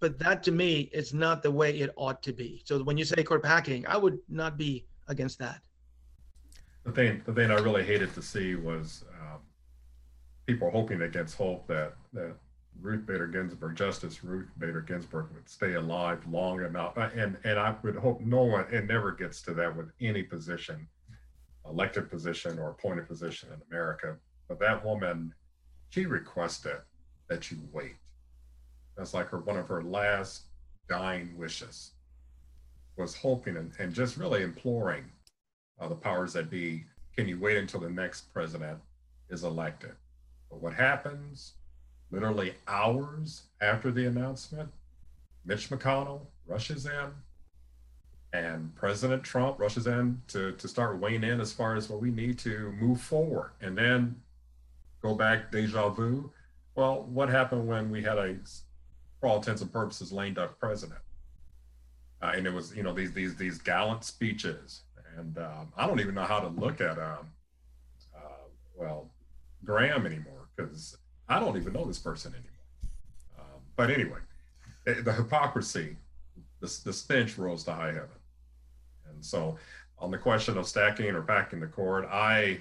[0.00, 2.62] but that to me is not the way it ought to be.
[2.64, 5.60] So when you say court packing, I would not be against that.
[6.84, 9.40] The thing, the thing I really hated to see was um,
[10.46, 12.36] people hoping against hope that that
[12.80, 16.96] Ruth Bader Ginsburg, Justice Ruth Bader Ginsburg, would stay alive long enough.
[16.96, 20.86] And and I would hope no one it never gets to that with any position,
[21.68, 24.16] elected position or appointed position in America.
[24.48, 25.34] But that woman,
[25.96, 26.76] she requested
[27.30, 27.96] that you wait.
[28.98, 30.42] That's like her one of her last
[30.90, 31.92] dying wishes
[32.98, 35.04] was hoping and, and just really imploring
[35.80, 36.84] uh, the powers that be,
[37.16, 38.78] can you wait until the next president
[39.30, 39.92] is elected?
[40.50, 41.54] But what happens
[42.10, 44.68] literally hours after the announcement?
[45.46, 47.10] Mitch McConnell rushes in
[48.34, 52.10] and President Trump rushes in to, to start weighing in as far as what we
[52.10, 53.52] need to move forward.
[53.62, 54.16] And then
[55.06, 56.30] go back deja vu.
[56.74, 58.36] Well, what happened when we had a,
[59.20, 61.00] for all intents and purposes, lame duck president?
[62.22, 64.82] Uh, and it was, you know, these these these gallant speeches,
[65.16, 67.30] and um, I don't even know how to look at, um,
[68.16, 69.10] uh, well,
[69.64, 70.96] Graham anymore because
[71.28, 72.50] I don't even know this person anymore.
[73.38, 74.20] Um, but anyway,
[74.84, 75.96] the hypocrisy,
[76.60, 78.08] the, the stench rose to high heaven.
[79.10, 79.58] And so,
[79.98, 82.60] on the question of stacking or packing the court, I,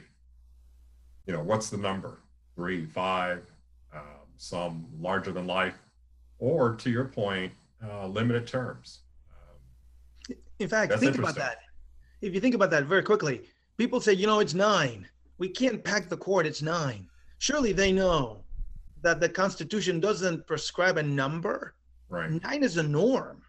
[1.26, 2.20] you know, what's the number?
[2.56, 3.46] Three, five,
[3.94, 4.02] um,
[4.38, 5.76] some larger than life,
[6.40, 7.52] or to your point,
[7.86, 9.00] uh, limited terms.
[10.30, 11.60] Um, In fact, think about that.
[12.22, 13.42] If you think about that very quickly,
[13.78, 17.08] people say, you know, it's nine we can't pack the court, it's nine.
[17.40, 18.44] Surely they know
[19.02, 21.76] that the Constitution doesn't prescribe a number.
[22.10, 22.32] Right.
[22.44, 23.42] Nine is a norm.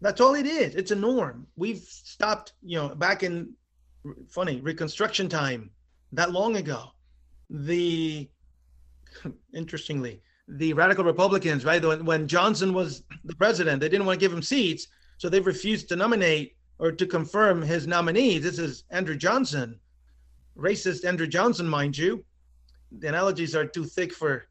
[0.00, 0.74] That's all it is.
[0.74, 1.46] It's a norm.
[1.56, 3.52] We've stopped, you know, back in
[4.28, 5.70] funny Reconstruction time,
[6.12, 6.92] that long ago.
[7.50, 8.28] The
[9.54, 11.82] interestingly, the radical Republicans, right?
[12.02, 14.86] When Johnson was the president, they didn't want to give him seats,
[15.18, 18.38] so they refused to nominate or to confirm his nominee.
[18.38, 19.78] This is Andrew Johnson,
[20.56, 22.24] racist Andrew Johnson, mind you.
[22.98, 24.46] The analogies are too thick for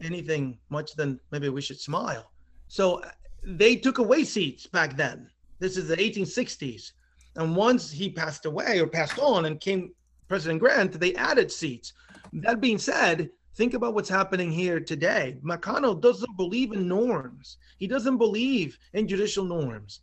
[0.00, 2.30] anything much than maybe we should smile.
[2.68, 3.10] So uh,
[3.44, 5.28] they took away seats back then.
[5.58, 6.92] This is the 1860s.
[7.36, 9.92] And once he passed away or passed on and came
[10.28, 11.92] President Grant, they added seats.
[12.32, 15.36] That being said, think about what's happening here today.
[15.44, 17.58] McConnell doesn't believe in norms.
[17.78, 20.00] He doesn't believe in judicial norms.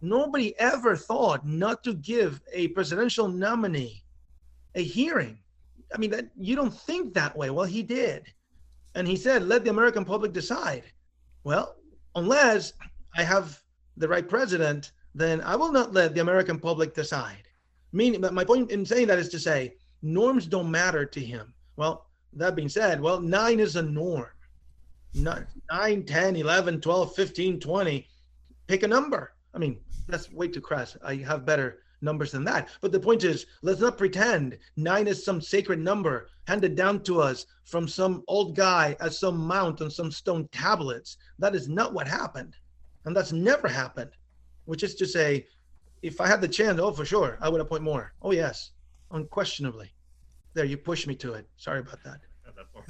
[0.00, 4.04] Nobody ever thought not to give a presidential nominee
[4.74, 5.38] a hearing.
[5.94, 7.50] I mean, that you don't think that way.
[7.50, 8.24] Well, he did.
[8.94, 10.84] And he said, let the American public decide.
[11.44, 11.76] Well,
[12.14, 12.72] unless
[13.16, 13.60] I have
[13.96, 17.48] the right president, then I will not let the American public decide.
[17.92, 21.52] Meaning, my point in saying that is to say, norms don't matter to him.
[21.76, 24.26] Well, that being said, well, nine is a norm.
[25.14, 28.08] Nine, 10, 11, 12, 15, 20.
[28.66, 29.34] Pick a number.
[29.54, 30.96] I mean, that's way too crass.
[31.04, 32.68] I have better numbers than that.
[32.80, 37.20] But the point is, let's not pretend nine is some sacred number handed down to
[37.20, 41.18] us from some old guy at some mount on some stone tablets.
[41.38, 42.56] That is not what happened.
[43.04, 44.10] And that's never happened,
[44.64, 45.46] which is to say,
[46.02, 48.12] if I had the chance, oh, for sure, I would appoint more.
[48.22, 48.70] Oh, yes,
[49.10, 49.92] unquestionably.
[50.54, 51.46] There, you pushed me to it.
[51.56, 52.20] Sorry about that.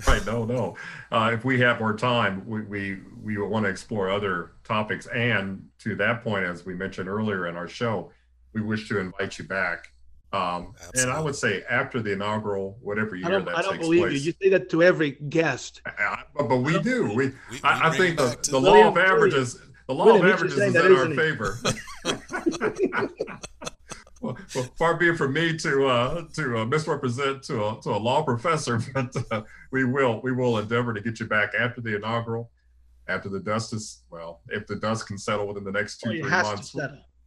[0.06, 0.76] Right, no, no.
[1.10, 5.06] Uh, if we have more time, we, we, we want to explore other topics.
[5.06, 8.10] And to that point, as we mentioned earlier in our show,
[8.52, 9.92] we wish to invite you back.
[10.32, 13.58] Um, and I would say after the inaugural, whatever year that takes place.
[13.58, 14.32] I don't believe place, you.
[14.32, 15.82] You say that to every guest.
[15.84, 17.12] but, but we do.
[17.14, 20.74] We, we, I, I think the, the law of averages, the law of averages is
[20.74, 21.58] in our favor.
[24.22, 27.90] well, well, far be it from me to uh, to uh, misrepresent to a to
[27.90, 31.80] a law professor, but uh, we will we will endeavor to get you back after
[31.80, 32.50] the inaugural,
[33.08, 36.20] after the dust is well, if the dust can settle within the next two well,
[36.20, 36.76] three months.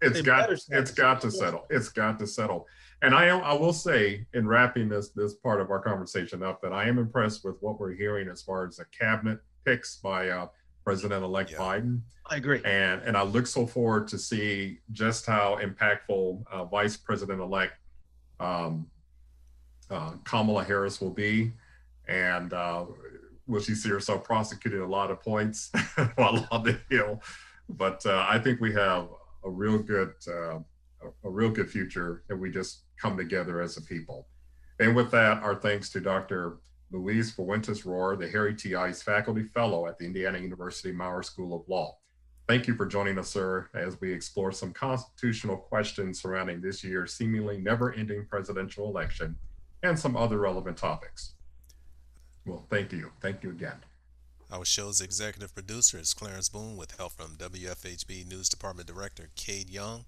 [0.02, 1.66] It's got it's got to settle.
[1.70, 2.68] It's got to settle.
[3.02, 6.62] And I am I will say in wrapping this this part of our conversation up
[6.62, 10.30] that I am impressed with what we're hearing as far as the cabinet picks by
[10.30, 10.48] uh,
[10.86, 11.58] President-elect yeah.
[11.58, 12.02] Biden.
[12.28, 12.62] I agree.
[12.64, 17.74] And and I look so forward to see just how impactful uh, Vice President-elect
[18.40, 18.88] um,
[19.90, 21.52] uh, Kamala Harris will be,
[22.08, 22.86] and uh,
[23.48, 25.72] will she see herself prosecuted a lot of points
[26.16, 27.22] while on the hill?
[27.68, 29.08] But uh, I think we have
[29.44, 30.60] a real good uh,
[31.24, 34.28] a, real good future if we just come together as a people.
[34.80, 36.58] And with that, our thanks to Dr.
[36.92, 38.76] Luis Fuentes Rohwer, the Harry T.
[38.76, 41.98] Ice Faculty Fellow at the Indiana University Maurer School of Law.
[42.48, 47.14] Thank you for joining us, sir, as we explore some constitutional questions surrounding this year's
[47.14, 49.36] seemingly never ending presidential election
[49.82, 51.34] and some other relevant topics.
[52.46, 53.12] Well, thank you.
[53.20, 53.78] Thank you again.
[54.52, 59.72] Our show's executive producer is Clarence Boone with help from WFHB News Department Director Cade
[59.72, 60.06] Young.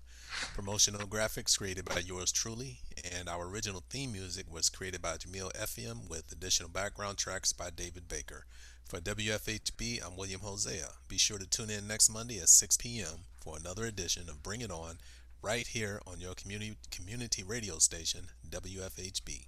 [0.53, 2.79] Promotional graphics created by yours truly,
[3.17, 7.69] and our original theme music was created by Jamil Effiam with additional background tracks by
[7.69, 8.45] David Baker.
[8.85, 10.89] For WFHB, I'm William Hosea.
[11.07, 13.25] Be sure to tune in next Monday at 6 p.m.
[13.39, 14.97] for another edition of Bring It On
[15.41, 19.47] right here on your community community radio station, WFHB.